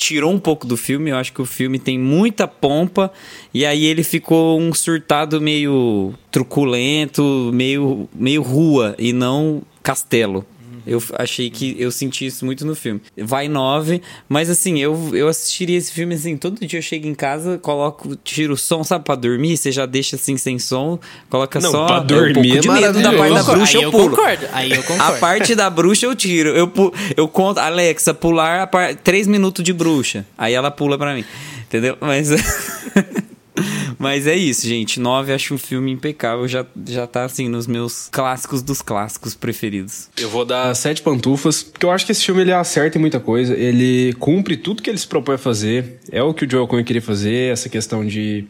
[0.00, 1.10] tirou um pouco do filme.
[1.10, 3.12] Eu acho que o filme tem muita pompa
[3.52, 10.44] e aí ele ficou um surtado meio truculento, meio, meio rua e não castelo.
[10.90, 13.00] Eu achei que eu senti isso muito no filme.
[13.16, 17.14] Vai nove, mas assim, eu, eu assistiria esse filme assim, todo dia eu chego em
[17.14, 21.60] casa, coloco, tiro o som, sabe, pra dormir, você já deixa assim sem som, coloca
[21.60, 23.84] Não, só pra é um dormir pouco é de medo da parte da bruxa aí
[23.84, 24.16] eu eu pulo.
[24.16, 25.02] concordo, aí eu concordo.
[25.14, 26.48] A parte da bruxa eu tiro.
[26.50, 28.94] Eu, pu- eu conto, Alexa, pular a par...
[28.96, 30.26] 3 minutos de bruxa.
[30.36, 31.24] Aí ela pula pra mim.
[31.68, 31.96] Entendeu?
[32.00, 32.30] Mas.
[33.98, 35.00] Mas é isso, gente.
[35.00, 36.46] 9 acho um filme impecável.
[36.48, 40.08] Já, já tá assim nos meus clássicos dos clássicos preferidos.
[40.16, 43.20] Eu vou dar sete pantufas, porque eu acho que esse filme ele acerta em muita
[43.20, 43.54] coisa.
[43.54, 46.00] Ele cumpre tudo que ele se propõe a fazer.
[46.10, 48.44] É o que o Joel Coen queria fazer, essa questão de,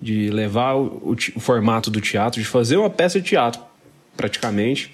[0.00, 3.60] de levar o, o formato do teatro, de fazer uma peça de teatro,
[4.16, 4.92] praticamente.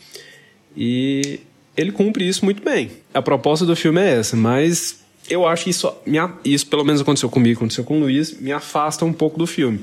[0.76, 1.40] E
[1.76, 2.90] ele cumpre isso muito bem.
[3.12, 5.92] A proposta do filme é essa, mas eu acho que isso,
[6.44, 9.80] isso pelo menos aconteceu comigo, aconteceu com o Luiz, me afasta um pouco do filme.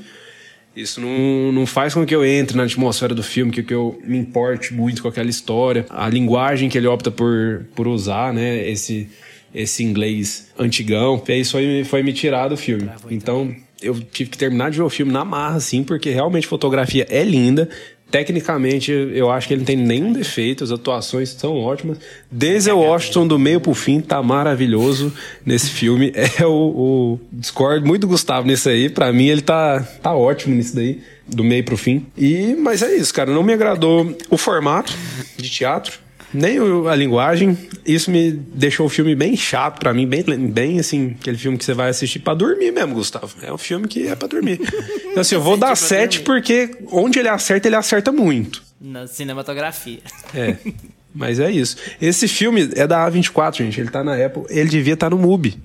[0.74, 4.00] Isso não, não faz com que eu entre na atmosfera do filme, que, que eu
[4.04, 5.84] me importe muito com aquela história.
[5.90, 8.66] A linguagem que ele opta por, por usar, né?
[8.66, 9.06] Esse,
[9.54, 11.22] esse inglês antigão.
[11.28, 12.88] Isso foi, foi me tirar do filme.
[13.10, 16.48] Então, eu tive que terminar de ver o filme na marra, assim, porque realmente a
[16.48, 17.68] fotografia é linda.
[18.12, 21.96] Tecnicamente, eu acho que ele não tem nenhum defeito, as atuações são ótimas.
[22.30, 25.10] Denzel Washington, do meio pro fim, tá maravilhoso
[25.46, 26.12] nesse filme.
[26.38, 28.90] É o, o discord muito Gustavo nisso aí.
[28.90, 32.06] Pra mim, ele tá, tá ótimo nisso daí, do meio pro fim.
[32.16, 33.32] E, mas é isso, cara.
[33.32, 34.92] Não me agradou o formato
[35.36, 36.01] de teatro
[36.32, 36.58] nem
[36.88, 37.56] a linguagem.
[37.84, 41.64] Isso me deixou o filme bem chato para mim, bem, bem assim, aquele filme que
[41.64, 43.34] você vai assistir para dormir mesmo, Gustavo.
[43.42, 44.60] É um filme que é para dormir.
[45.12, 48.62] Então, assim, eu vou dar sete porque onde ele acerta, ele acerta muito.
[48.80, 49.98] Na cinematografia.
[50.34, 50.56] É.
[51.14, 51.76] Mas é isso.
[52.00, 53.78] Esse filme é da A24, gente.
[53.78, 54.44] Ele tá na Apple.
[54.48, 55.58] Ele devia estar tá no MUBI.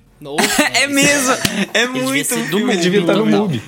[0.74, 1.34] é, é mesmo!
[1.74, 2.34] É muito!
[2.34, 3.62] Ele devia estar tá no MUBI.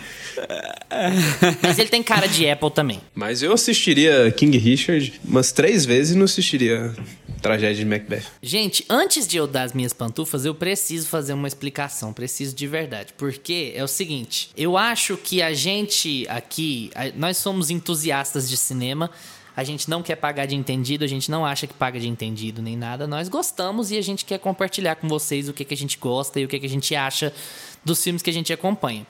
[1.61, 3.01] Mas ele tem cara de Apple também.
[3.13, 6.93] Mas eu assistiria King Richard umas três vezes e não assistiria
[7.41, 8.23] Tragédia de Macbeth.
[8.41, 12.11] Gente, antes de eu dar as minhas pantufas, eu preciso fazer uma explicação.
[12.11, 13.13] Preciso de verdade.
[13.17, 19.09] Porque é o seguinte: eu acho que a gente aqui, nós somos entusiastas de cinema.
[19.55, 22.61] A gente não quer pagar de entendido, a gente não acha que paga de entendido
[22.61, 23.05] nem nada.
[23.05, 26.39] Nós gostamos e a gente quer compartilhar com vocês o que, que a gente gosta
[26.39, 27.33] e o que, que a gente acha
[27.83, 29.05] dos filmes que a gente acompanha.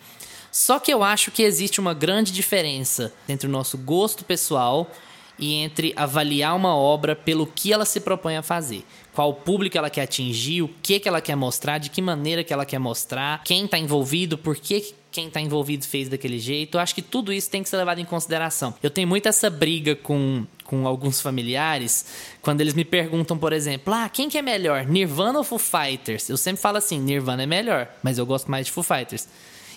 [0.51, 4.89] Só que eu acho que existe uma grande diferença entre o nosso gosto pessoal
[5.37, 8.83] e entre avaliar uma obra pelo que ela se propõe a fazer.
[9.13, 12.53] Qual público ela quer atingir, o que, que ela quer mostrar, de que maneira que
[12.53, 16.77] ela quer mostrar, quem está envolvido, por que quem está envolvido fez daquele jeito.
[16.77, 18.73] Eu acho que tudo isso tem que ser levado em consideração.
[18.81, 22.05] Eu tenho muito essa briga com, com alguns familiares
[22.41, 26.29] quando eles me perguntam, por exemplo, ah, quem que é melhor, Nirvana ou Foo Fighters?
[26.29, 29.27] Eu sempre falo assim, Nirvana é melhor, mas eu gosto mais de Foo Fighters.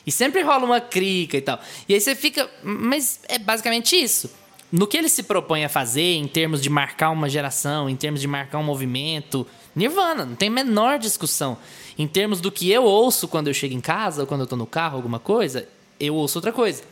[0.07, 1.61] E sempre rola uma crica e tal.
[1.89, 2.49] E aí você fica.
[2.63, 4.31] Mas é basicamente isso.
[4.71, 8.21] No que ele se propõe a fazer, em termos de marcar uma geração, em termos
[8.21, 9.47] de marcar um movimento,
[9.77, 11.59] Nirvana, não tem menor discussão.
[11.99, 14.57] Em termos do que eu ouço quando eu chego em casa, ou quando eu tô
[14.57, 15.69] no carro, alguma coisa,
[16.01, 16.83] eu ouço outra coisa.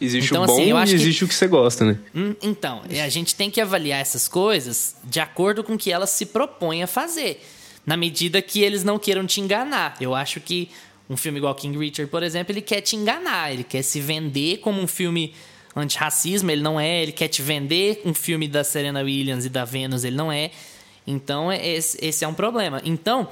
[0.00, 1.24] Existe então, o bom assim, e existe que...
[1.26, 1.98] o que você gosta, né?
[2.14, 6.10] Hum, então, a gente tem que avaliar essas coisas de acordo com o que elas
[6.10, 7.44] se propõem a fazer.
[7.84, 9.96] Na medida que eles não queiram te enganar.
[10.00, 10.70] Eu acho que
[11.10, 14.58] um filme igual King Richard, por exemplo, ele quer te enganar, ele quer se vender
[14.58, 15.34] como um filme
[15.74, 19.64] antirracismo, ele não é, ele quer te vender um filme da Serena Williams e da
[19.64, 20.52] Venus, ele não é.
[21.04, 22.80] Então, é, esse, é um problema.
[22.84, 23.28] Então,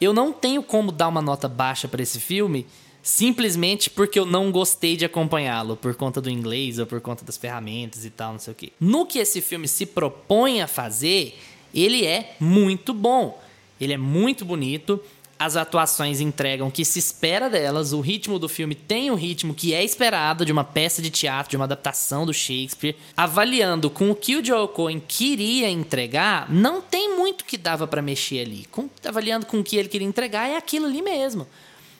[0.00, 2.66] eu não tenho como dar uma nota baixa para esse filme
[3.02, 7.36] simplesmente porque eu não gostei de acompanhá-lo por conta do inglês ou por conta das
[7.36, 8.72] ferramentas e tal, não sei o quê.
[8.80, 11.38] No que esse filme se propõe a fazer,
[11.72, 13.40] ele é muito bom.
[13.80, 15.00] Ele é muito bonito
[15.40, 19.54] as atuações entregam o que se espera delas, o ritmo do filme tem o ritmo
[19.54, 22.94] que é esperado de uma peça de teatro, de uma adaptação do Shakespeare.
[23.16, 28.02] Avaliando com o que o Joe Cohen queria entregar, não tem muito que dava para
[28.02, 28.66] mexer ali.
[28.70, 31.46] Com, avaliando com o que ele queria entregar, é aquilo ali mesmo.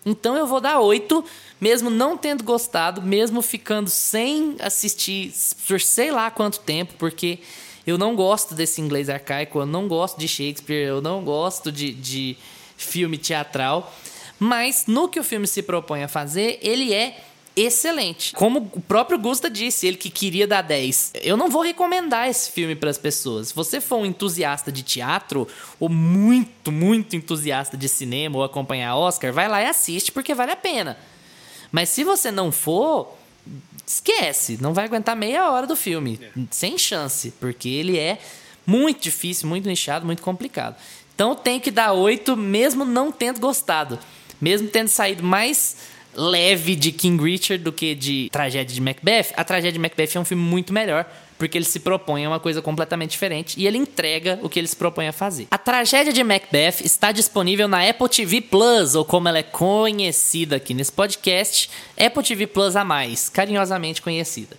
[0.05, 1.24] Então eu vou dar oito,
[1.59, 5.32] mesmo não tendo gostado, mesmo ficando sem assistir
[5.66, 7.38] por sei lá quanto tempo, porque
[7.86, 11.95] eu não gosto desse inglês arcaico, eu não gosto de Shakespeare, eu não gosto de,
[11.95, 12.36] de
[12.85, 13.95] filme teatral.
[14.39, 17.22] Mas no que o filme se propõe a fazer, ele é
[17.55, 18.33] excelente.
[18.33, 21.12] Como o próprio Gusta disse, ele que queria dar 10.
[21.22, 23.49] Eu não vou recomendar esse filme para as pessoas.
[23.49, 25.47] Se você for um entusiasta de teatro,
[25.78, 30.53] ou muito, muito entusiasta de cinema, ou acompanhar Oscar, vai lá e assiste, porque vale
[30.53, 30.97] a pena.
[31.70, 33.16] Mas se você não for,
[33.87, 34.59] esquece.
[34.61, 36.20] Não vai aguentar meia hora do filme.
[36.51, 38.18] Sem chance, porque ele é
[38.66, 40.76] muito difícil, muito nichado, muito complicado.
[41.21, 43.99] Então tem que dar oito, mesmo não tendo gostado.
[44.41, 45.77] Mesmo tendo saído mais
[46.14, 50.18] leve de King Richard do que de Tragédia de Macbeth, a Tragédia de Macbeth é
[50.18, 51.05] um filme muito melhor,
[51.39, 54.66] porque ele se propõe a uma coisa completamente diferente e ele entrega o que ele
[54.66, 55.47] se propõe a fazer.
[55.51, 60.57] A Tragédia de Macbeth está disponível na Apple TV Plus, ou como ela é conhecida
[60.57, 61.68] aqui nesse podcast,
[61.99, 64.57] Apple TV Plus a mais, carinhosamente conhecida.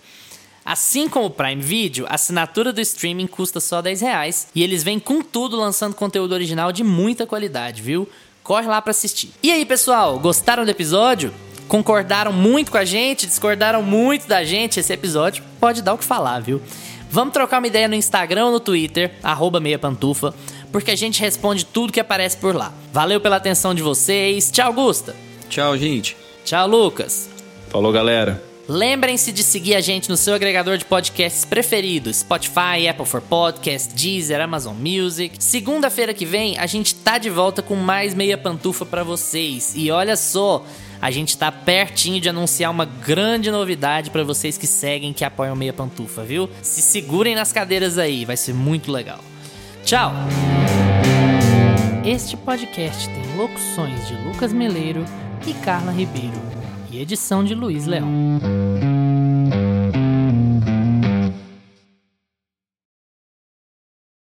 [0.72, 4.84] Assim como o Prime Video, a assinatura do streaming custa só 10 reais e eles
[4.84, 8.07] vêm com tudo lançando conteúdo original de muita qualidade, viu?
[8.41, 9.32] Corre lá para assistir.
[9.43, 11.34] E aí, pessoal, gostaram do episódio?
[11.67, 13.28] Concordaram muito com a gente?
[13.28, 14.80] Discordaram muito da gente?
[14.80, 16.61] Esse episódio pode dar o que falar, viu?
[17.09, 20.34] Vamos trocar uma ideia no Instagram ou no Twitter, arroba meiapantufa,
[20.72, 22.72] porque a gente responde tudo que aparece por lá.
[22.93, 24.49] Valeu pela atenção de vocês.
[24.49, 25.17] Tchau, Gusta.
[25.49, 26.15] Tchau, gente.
[26.45, 27.30] Tchau, Lucas.
[27.67, 28.51] Falou, galera.
[28.74, 33.93] Lembrem-se de seguir a gente no seu agregador de podcasts preferido: Spotify, Apple for Podcast,
[33.93, 35.43] Deezer, Amazon Music.
[35.43, 39.74] Segunda-feira que vem a gente tá de volta com mais meia pantufa para vocês.
[39.76, 40.65] E olha só,
[41.01, 45.53] a gente tá pertinho de anunciar uma grande novidade para vocês que seguem, que apoiam
[45.53, 46.49] meia pantufa, viu?
[46.61, 49.19] Se segurem nas cadeiras aí, vai ser muito legal.
[49.84, 50.13] Tchau.
[52.05, 55.03] Este podcast tem locuções de Lucas Meleiro
[55.45, 56.61] e Carla Ribeiro
[57.02, 58.08] edição de Luiz Leão.